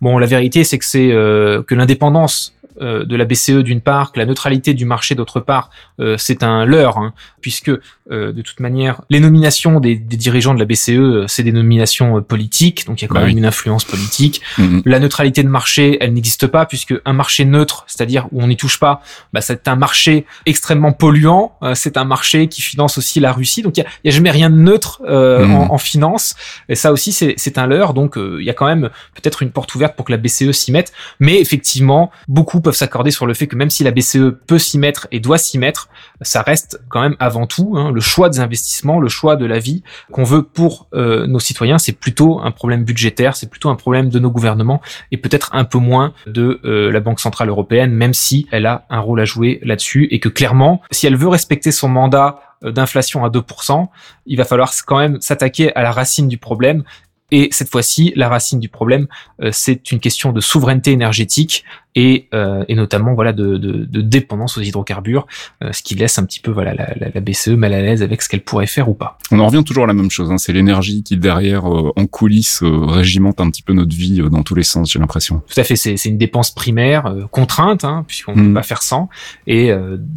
Bon, 0.00 0.18
la 0.18 0.26
vérité, 0.26 0.64
c'est 0.64 0.78
que 0.78 0.84
c'est 0.84 1.10
euh, 1.10 1.62
que 1.62 1.74
l'indépendance 1.74 2.54
de 2.80 3.16
la 3.16 3.24
BCE 3.24 3.62
d'une 3.62 3.80
part, 3.80 4.12
que 4.12 4.18
la 4.18 4.26
neutralité 4.26 4.74
du 4.74 4.84
marché 4.84 5.14
d'autre 5.14 5.40
part, 5.40 5.70
c'est 6.16 6.42
un 6.42 6.64
leurre, 6.64 6.98
hein, 6.98 7.14
puisque 7.40 7.70
euh, 8.12 8.32
de 8.32 8.40
toute 8.40 8.60
manière, 8.60 9.00
les 9.10 9.18
nominations 9.18 9.80
des, 9.80 9.96
des 9.96 10.16
dirigeants 10.16 10.54
de 10.54 10.60
la 10.60 10.64
BCE, 10.64 10.90
euh, 10.90 11.24
c'est 11.26 11.42
des 11.42 11.50
nominations 11.50 12.18
euh, 12.18 12.20
politiques, 12.20 12.86
donc 12.86 13.00
il 13.00 13.04
y 13.04 13.06
a 13.06 13.08
quand 13.08 13.14
bah 13.14 13.26
même 13.26 13.36
une 13.36 13.44
influence 13.44 13.84
politique. 13.84 14.42
Mm-hmm. 14.58 14.82
La 14.84 15.00
neutralité 15.00 15.42
de 15.42 15.48
marché, 15.48 15.98
elle 16.00 16.12
n'existe 16.12 16.46
pas 16.46 16.66
puisque 16.66 16.94
un 17.04 17.12
marché 17.12 17.44
neutre, 17.44 17.84
c'est-à-dire 17.88 18.28
où 18.30 18.42
on 18.42 18.46
n'y 18.46 18.56
touche 18.56 18.78
pas, 18.78 19.02
bah, 19.32 19.40
c'est 19.40 19.66
un 19.66 19.74
marché 19.74 20.24
extrêmement 20.44 20.92
polluant. 20.92 21.58
c'est 21.74 21.96
un 21.96 22.04
marché 22.04 22.46
qui 22.46 22.62
finance 22.62 22.96
aussi 22.96 23.18
la 23.18 23.32
Russie, 23.32 23.62
donc 23.62 23.76
il 23.76 23.80
y 23.80 23.82
a, 23.84 23.88
y 24.04 24.08
a, 24.08 24.12
jamais 24.12 24.30
rien 24.30 24.50
de 24.50 24.56
neutre 24.56 25.02
mm-hmm. 25.04 25.52
en, 25.52 25.72
en, 25.74 25.78
finance. 25.78 26.36
Et 26.68 26.76
ça 26.76 26.92
aussi, 26.92 27.12
c'est 27.12 27.58
un 27.58 27.66
leurre. 27.66 27.92
Donc 27.92 28.16
il 28.16 28.44
y 28.44 28.50
a 28.50 28.54
quand 28.54 28.66
même 28.66 28.90
peut-être 29.14 29.42
une 29.42 29.50
porte 29.50 29.74
ouverte 29.74 29.96
pour 29.96 30.04
que 30.04 30.12
la 30.12 30.18
BCE 30.18 30.52
s'y 30.52 30.70
mette. 30.70 30.92
Mais 31.18 31.40
effectivement, 31.40 32.12
beaucoup 32.28 32.60
peuvent 32.66 32.74
s'accorder 32.74 33.12
sur 33.12 33.26
le 33.26 33.34
fait 33.34 33.46
que 33.46 33.54
même 33.54 33.70
si 33.70 33.84
la 33.84 33.92
BCE 33.92 34.34
peut 34.44 34.58
s'y 34.58 34.76
mettre 34.76 35.06
et 35.12 35.20
doit 35.20 35.38
s'y 35.38 35.56
mettre, 35.56 35.88
ça 36.20 36.42
reste 36.42 36.80
quand 36.88 37.00
même 37.00 37.14
avant 37.20 37.46
tout 37.46 37.74
hein, 37.76 37.92
le 37.92 38.00
choix 38.00 38.28
des 38.28 38.40
investissements, 38.40 38.98
le 38.98 39.08
choix 39.08 39.36
de 39.36 39.46
la 39.46 39.60
vie 39.60 39.84
qu'on 40.10 40.24
veut 40.24 40.42
pour 40.42 40.88
euh, 40.92 41.28
nos 41.28 41.38
citoyens, 41.38 41.78
c'est 41.78 41.92
plutôt 41.92 42.40
un 42.40 42.50
problème 42.50 42.82
budgétaire, 42.82 43.36
c'est 43.36 43.48
plutôt 43.48 43.70
un 43.70 43.76
problème 43.76 44.08
de 44.08 44.18
nos 44.18 44.32
gouvernements 44.32 44.82
et 45.12 45.16
peut-être 45.16 45.50
un 45.52 45.62
peu 45.62 45.78
moins 45.78 46.12
de 46.26 46.60
euh, 46.64 46.90
la 46.90 46.98
Banque 46.98 47.20
centrale 47.20 47.50
européenne, 47.50 47.92
même 47.92 48.14
si 48.14 48.48
elle 48.50 48.66
a 48.66 48.84
un 48.90 48.98
rôle 48.98 49.20
à 49.20 49.24
jouer 49.24 49.60
là-dessus 49.62 50.08
et 50.10 50.18
que 50.18 50.28
clairement, 50.28 50.82
si 50.90 51.06
elle 51.06 51.14
veut 51.14 51.28
respecter 51.28 51.70
son 51.70 51.88
mandat 51.88 52.40
euh, 52.64 52.72
d'inflation 52.72 53.24
à 53.24 53.28
2%, 53.28 53.86
il 54.26 54.38
va 54.38 54.44
falloir 54.44 54.72
quand 54.84 54.98
même 54.98 55.20
s'attaquer 55.20 55.72
à 55.76 55.84
la 55.84 55.92
racine 55.92 56.26
du 56.26 56.38
problème. 56.38 56.82
Et 57.30 57.48
cette 57.52 57.70
fois-ci, 57.70 58.12
la 58.14 58.28
racine 58.28 58.60
du 58.60 58.68
problème, 58.68 59.08
c'est 59.50 59.90
une 59.90 59.98
question 59.98 60.30
de 60.30 60.40
souveraineté 60.40 60.92
énergétique 60.92 61.64
et, 61.96 62.28
euh, 62.34 62.64
et 62.68 62.74
notamment 62.74 63.14
voilà 63.14 63.32
de, 63.32 63.56
de, 63.56 63.84
de, 63.84 64.00
dépendance 64.02 64.58
aux 64.58 64.60
hydrocarbures, 64.60 65.26
euh, 65.64 65.72
ce 65.72 65.82
qui 65.82 65.94
laisse 65.94 66.18
un 66.18 66.24
petit 66.24 66.40
peu 66.40 66.50
voilà 66.50 66.74
la, 66.74 66.94
la, 66.94 67.08
la 67.12 67.20
BCE 67.20 67.48
mal 67.48 67.72
à 67.72 67.80
l'aise 67.80 68.02
avec 68.02 68.20
ce 68.20 68.28
qu'elle 68.28 68.42
pourrait 68.42 68.66
faire 68.66 68.88
ou 68.88 68.94
pas. 68.94 69.18
On 69.32 69.40
en 69.40 69.46
revient 69.46 69.64
toujours 69.64 69.84
à 69.84 69.86
la 69.86 69.94
même 69.94 70.10
chose, 70.10 70.30
hein, 70.30 70.36
c'est 70.36 70.52
l'énergie 70.52 71.02
qui 71.02 71.16
derrière 71.16 71.66
euh, 71.66 71.92
en 71.96 72.06
coulisses 72.06 72.62
régimente 72.62 73.40
un 73.40 73.50
petit 73.50 73.62
peu 73.62 73.72
notre 73.72 73.96
vie 73.96 74.22
dans 74.30 74.42
tous 74.42 74.54
les 74.54 74.62
sens, 74.62 74.92
j'ai 74.92 74.98
l'impression. 74.98 75.42
Tout 75.52 75.58
à 75.58 75.64
fait, 75.64 75.76
c'est 75.76 76.04
une 76.04 76.18
dépense 76.18 76.50
primaire 76.50 77.12
contrainte 77.30 77.84
hein, 77.84 78.04
puisqu'on 78.06 78.32
ne 78.32 78.42
peut 78.42 78.48
mm. 78.48 78.54
pas 78.54 78.62
faire 78.62 78.82
sans 78.82 79.08
et 79.46 79.72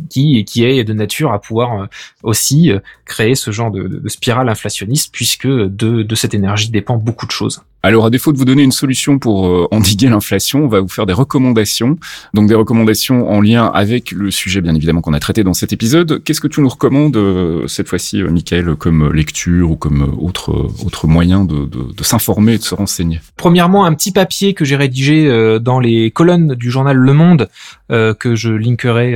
qui 0.09 0.43
qui 0.43 0.65
est 0.65 0.83
de 0.83 0.93
nature 0.93 1.31
à 1.31 1.39
pouvoir 1.39 1.87
aussi 2.23 2.71
créer 3.05 3.35
ce 3.35 3.51
genre 3.51 3.71
de, 3.71 3.87
de 3.87 4.09
spirale 4.09 4.49
inflationniste 4.49 5.13
puisque 5.13 5.47
de, 5.47 6.03
de 6.03 6.15
cette 6.15 6.33
énergie 6.33 6.69
dépend 6.69 6.97
beaucoup 6.97 7.25
de 7.25 7.31
choses. 7.31 7.63
Alors, 7.81 8.05
à 8.05 8.09
défaut 8.09 8.33
de 8.33 8.37
vous 8.37 8.45
donner 8.45 8.63
une 8.63 8.73
solution 8.73 9.19
pour 9.19 9.47
euh, 9.47 9.67
endiguer 9.71 10.09
l'inflation, 10.09 10.65
on 10.65 10.67
va 10.67 10.81
vous 10.81 10.89
faire 10.89 11.05
des 11.05 11.13
recommandations. 11.13 11.97
Donc, 12.33 12.47
des 12.47 12.55
recommandations 12.55 13.29
en 13.29 13.39
lien 13.39 13.67
avec 13.67 14.11
le 14.11 14.31
sujet, 14.31 14.59
bien 14.61 14.75
évidemment, 14.75 15.01
qu'on 15.01 15.13
a 15.13 15.19
traité 15.19 15.43
dans 15.43 15.53
cet 15.53 15.71
épisode. 15.71 16.21
Qu'est-ce 16.23 16.41
que 16.41 16.47
tu 16.47 16.61
nous 16.61 16.69
recommandes 16.69 17.15
euh, 17.15 17.67
cette 17.67 17.87
fois-ci, 17.87 18.21
euh, 18.21 18.29
Michael, 18.29 18.75
comme 18.75 19.13
lecture 19.13 19.71
ou 19.71 19.75
comme 19.75 20.13
autre, 20.19 20.51
autre 20.85 21.07
moyen 21.07 21.45
de, 21.45 21.65
de, 21.65 21.93
de 21.95 22.03
s'informer 22.03 22.53
et 22.53 22.57
de 22.57 22.63
se 22.63 22.75
renseigner? 22.75 23.21
Premièrement, 23.37 23.85
un 23.85 23.93
petit 23.93 24.11
papier 24.11 24.53
que 24.53 24.65
j'ai 24.65 24.75
rédigé 24.75 25.59
dans 25.61 25.79
les 25.79 26.11
colonnes 26.11 26.55
du 26.55 26.69
journal 26.71 26.97
Le 26.97 27.13
Monde, 27.13 27.49
que 27.89 28.35
je 28.35 28.51
linkerai 28.51 29.15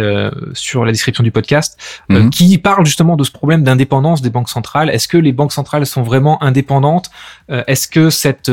sur 0.53 0.85
la 0.85 0.91
description 0.91 1.23
du 1.23 1.31
podcast, 1.31 1.77
mhm. 2.09 2.29
qui 2.29 2.57
parle 2.57 2.85
justement 2.85 3.15
de 3.15 3.23
ce 3.23 3.31
problème 3.31 3.63
d'indépendance 3.63 4.21
des 4.21 4.29
banques 4.29 4.49
centrales. 4.49 4.89
Est-ce 4.89 5.07
que 5.07 5.17
les 5.17 5.31
banques 5.31 5.51
centrales 5.51 5.85
sont 5.85 6.03
vraiment 6.03 6.41
indépendantes? 6.43 7.09
Est-ce 7.49 7.87
que 7.87 8.09
cette 8.09 8.49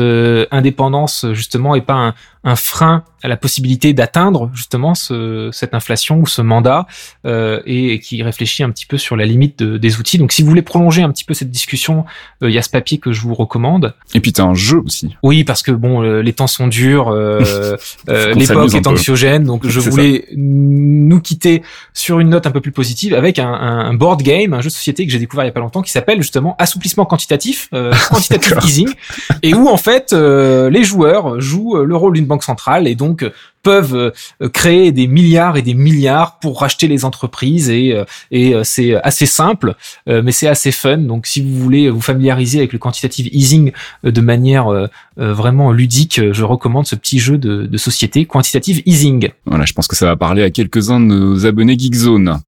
indépendance 0.51 1.25
justement 1.33 1.75
est 1.75 1.81
pas 1.81 1.93
un, 1.93 2.13
un 2.43 2.55
frein 2.55 3.03
à 3.23 3.27
la 3.27 3.37
possibilité 3.37 3.93
d'atteindre 3.93 4.49
justement 4.53 4.95
ce, 4.95 5.49
cette 5.51 5.73
inflation 5.73 6.19
ou 6.19 6.27
ce 6.27 6.41
mandat 6.41 6.87
euh, 7.25 7.61
et, 7.65 7.99
qui 7.99 8.23
réfléchit 8.23 8.63
un 8.63 8.71
petit 8.71 8.85
peu 8.85 8.97
sur 8.97 9.15
la 9.15 9.25
limite 9.25 9.61
des 9.61 9.99
outils. 9.99 10.17
Donc 10.17 10.31
si 10.31 10.41
vous 10.41 10.49
voulez 10.49 10.61
prolonger 10.61 11.03
un 11.03 11.11
petit 11.11 11.23
peu 11.23 11.33
cette 11.33 11.51
discussion, 11.51 12.05
euh, 12.41 12.49
il 12.49 12.53
y 12.53 12.57
a 12.57 12.61
ce 12.61 12.69
papier 12.69 12.97
que 12.97 13.11
je 13.11 13.21
vous 13.21 13.33
recommande. 13.33 13.93
Et 14.13 14.19
puis 14.19 14.33
tu 14.33 14.41
as 14.41 14.45
un 14.45 14.55
jeu 14.55 14.81
aussi. 14.83 15.15
Oui, 15.23 15.43
parce 15.43 15.61
que 15.61 15.71
bon, 15.71 16.01
euh, 16.01 16.21
les 16.21 16.33
temps 16.33 16.47
sont 16.47 16.67
durs, 16.67 17.09
euh, 17.09 17.77
l'époque 18.07 18.73
est 18.73 18.87
anxiogène, 18.87 19.43
donc 19.43 19.67
je 19.67 19.79
voulais 19.79 20.27
nous 20.35 21.21
quitter 21.21 21.61
sur 21.93 22.19
une 22.19 22.29
note 22.29 22.47
un 22.47 22.51
peu 22.51 22.61
plus 22.61 22.71
positive 22.71 23.13
avec 23.13 23.37
un, 23.37 23.51
un, 23.51 23.93
board 23.93 24.23
game, 24.23 24.53
un 24.53 24.61
jeu 24.61 24.69
de 24.69 24.73
société 24.73 25.05
que 25.05 25.11
j'ai 25.11 25.19
découvert 25.19 25.45
il 25.45 25.47
y 25.47 25.51
a 25.51 25.53
pas 25.53 25.59
longtemps 25.59 25.81
qui 25.81 25.91
s'appelle 25.91 26.21
justement 26.21 26.55
assouplissement 26.57 27.05
quantitatif, 27.05 27.69
quantitative 28.09 28.57
easing, 28.63 28.89
et 29.43 29.53
où 29.53 29.67
en 29.67 29.77
fait 29.77 30.13
les 30.13 30.83
joueurs 30.83 31.39
jouent 31.39 31.77
le 31.77 31.95
rôle 31.95 32.13
d'une 32.13 32.25
banque 32.31 32.43
centrale 32.43 32.87
et 32.87 32.95
donc 32.95 33.23
euh, 33.23 33.31
peuvent 33.61 34.13
euh, 34.41 34.49
créer 34.49 34.91
des 34.91 35.05
milliards 35.05 35.57
et 35.57 35.61
des 35.61 35.75
milliards 35.75 36.39
pour 36.39 36.61
racheter 36.61 36.87
les 36.87 37.05
entreprises 37.05 37.69
et, 37.69 37.93
euh, 37.93 38.05
et 38.31 38.53
c'est 38.63 38.95
assez 39.03 39.27
simple 39.27 39.75
mais 40.07 40.31
c'est 40.31 40.47
assez 40.47 40.71
fun. 40.71 40.97
Donc 40.97 41.27
si 41.27 41.41
vous 41.41 41.55
voulez 41.59 41.89
vous 41.89 42.01
familiariser 42.01 42.59
avec 42.59 42.73
le 42.73 42.79
quantitative 42.79 43.29
easing 43.31 43.71
de 44.03 44.21
manière 44.21 44.67
vraiment 45.17 45.71
ludique 45.71 46.19
je 46.31 46.43
recommande 46.43 46.87
ce 46.87 46.95
petit 46.95 47.19
jeu 47.19 47.37
de, 47.37 47.65
de 47.65 47.77
société 47.77 48.25
quantitative 48.25 48.81
easing. 48.85 49.29
Voilà 49.45 49.65
je 49.65 49.73
pense 49.73 49.87
que 49.87 49.95
ça 49.95 50.05
va 50.05 50.15
parler 50.15 50.43
à 50.43 50.49
quelques-uns 50.49 50.99
de 50.99 51.05
nos 51.05 51.45
abonnés 51.45 51.77
Geekzone 51.77 52.39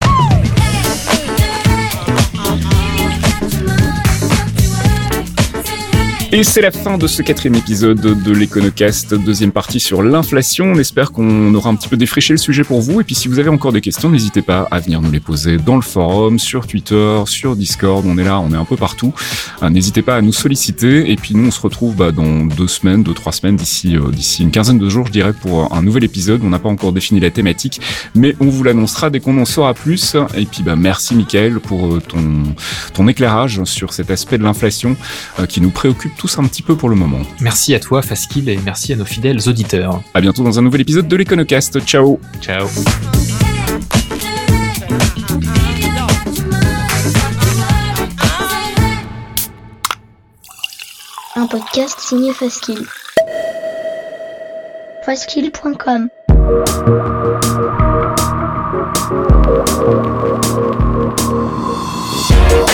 Et 6.36 6.43
c'est 6.43 6.62
la 6.62 6.72
fin 6.72 6.98
de 6.98 7.06
ce 7.06 7.22
quatrième 7.22 7.54
épisode 7.54 8.02
de 8.02 8.32
l'Econocast, 8.32 9.13
deuxième 9.13 9.52
partie 9.52 9.80
sur 9.80 10.02
l'inflation. 10.02 10.65
On 10.65 10.80
espère 10.80 11.12
qu'on 11.12 11.54
aura 11.54 11.69
un 11.69 11.76
petit 11.76 11.88
peu 11.88 11.96
défriché 11.96 12.34
le 12.34 12.39
sujet 12.39 12.63
pour 12.63 12.82
vous. 12.82 13.00
Et 13.00 13.04
puis 13.04 13.13
si 13.13 13.28
vous 13.28 13.38
avez 13.38 13.50
encore 13.50 13.72
des 13.72 13.82
questions, 13.82 14.10
n'hésitez 14.10 14.41
pas 14.41 14.67
à 14.72 14.80
venir 14.80 15.00
nous 15.00 15.12
les 15.12 15.19
poser 15.19 15.58
dans 15.58 15.76
le 15.76 15.84
forum, 15.84 16.39
sur 16.39 16.65
Twitter, 16.65 17.22
sur 17.28 17.56
Discord. 17.56 18.04
On 18.08 18.17
est 18.17 18.24
là, 18.24 18.39
on 18.39 18.52
est 18.52 18.58
un 18.58 18.65
peu 18.65 18.78
partout. 18.78 19.13
Euh, 19.62 19.69
n'hésitez 19.69 20.02
pas 20.02 20.15
à 20.15 20.22
nous 20.22 20.34
solliciter. 20.34 21.12
Et 21.12 21.17
puis 21.17 21.36
nous, 21.36 21.50
on 21.50 21.52
se 21.52 21.62
retrouve 21.62 21.96
bah, 21.96 22.12
dans 22.12 22.46
deux 22.46 22.67
semaines, 22.67 23.04
deux, 23.04 23.13
trois 23.13 23.32
semaines, 23.32 23.56
d'ici 23.56 23.96
euh, 23.96 24.10
d'ici 24.10 24.41
une 24.41 24.50
quinzaine 24.50 24.80
de 24.80 24.89
jours, 24.89 25.06
je 25.06 25.12
dirais, 25.12 25.34
pour 25.34 25.72
un 25.72 25.84
nouvel 25.84 26.04
épisode. 26.04 26.41
On 26.43 26.50
n'a 26.50 26.58
pas 26.58 26.69
encore 26.69 26.93
défini 26.93 27.19
la 27.19 27.30
thématique, 27.30 27.80
mais 28.15 28.36
on 28.39 28.48
vous 28.48 28.63
l'annoncera 28.63 29.12
dès 29.12 29.19
qu'on 29.19 29.39
en 29.39 29.46
saura 29.46 29.76
plus. 29.76 30.15
Et 30.36 30.48
puis 30.48 30.63
bah, 30.63 30.76
merci 30.76 31.13
Michael 31.13 31.60
pour 31.60 31.93
euh, 31.93 32.00
ton, 32.00 32.41
ton 32.96 33.08
éclairage 33.08 33.63
sur 33.65 33.93
cet 33.93 34.10
aspect 34.10 34.39
de 34.39 34.43
l'inflation 34.43 34.98
qui 35.48 35.62
nous 35.62 35.69
préoccupe 35.69 36.22
tous 36.23 36.39
un 36.39 36.45
petit 36.45 36.62
peu 36.62 36.77
pour 36.77 36.88
le 36.88 36.95
moment. 36.95 37.19
Merci 37.41 37.75
à 37.75 37.81
toi, 37.81 38.01
Faskill, 38.01 38.47
et 38.47 38.57
merci 38.63 38.93
à 38.93 38.95
nos 38.95 39.03
fidèles 39.03 39.49
auditeurs. 39.49 40.01
À 40.13 40.21
bientôt 40.21 40.41
dans 40.41 40.57
un 40.57 40.62
nouvel 40.62 40.79
épisode 40.79 41.05
de 41.05 41.15
l'Econocast. 41.17 41.81
Ciao. 41.81 42.17
Ciao. 42.39 42.65
Un 51.36 51.47
podcast 51.47 51.99
signé 51.99 52.31
Faskill. 52.31 52.86
Faskill.com 55.05 56.07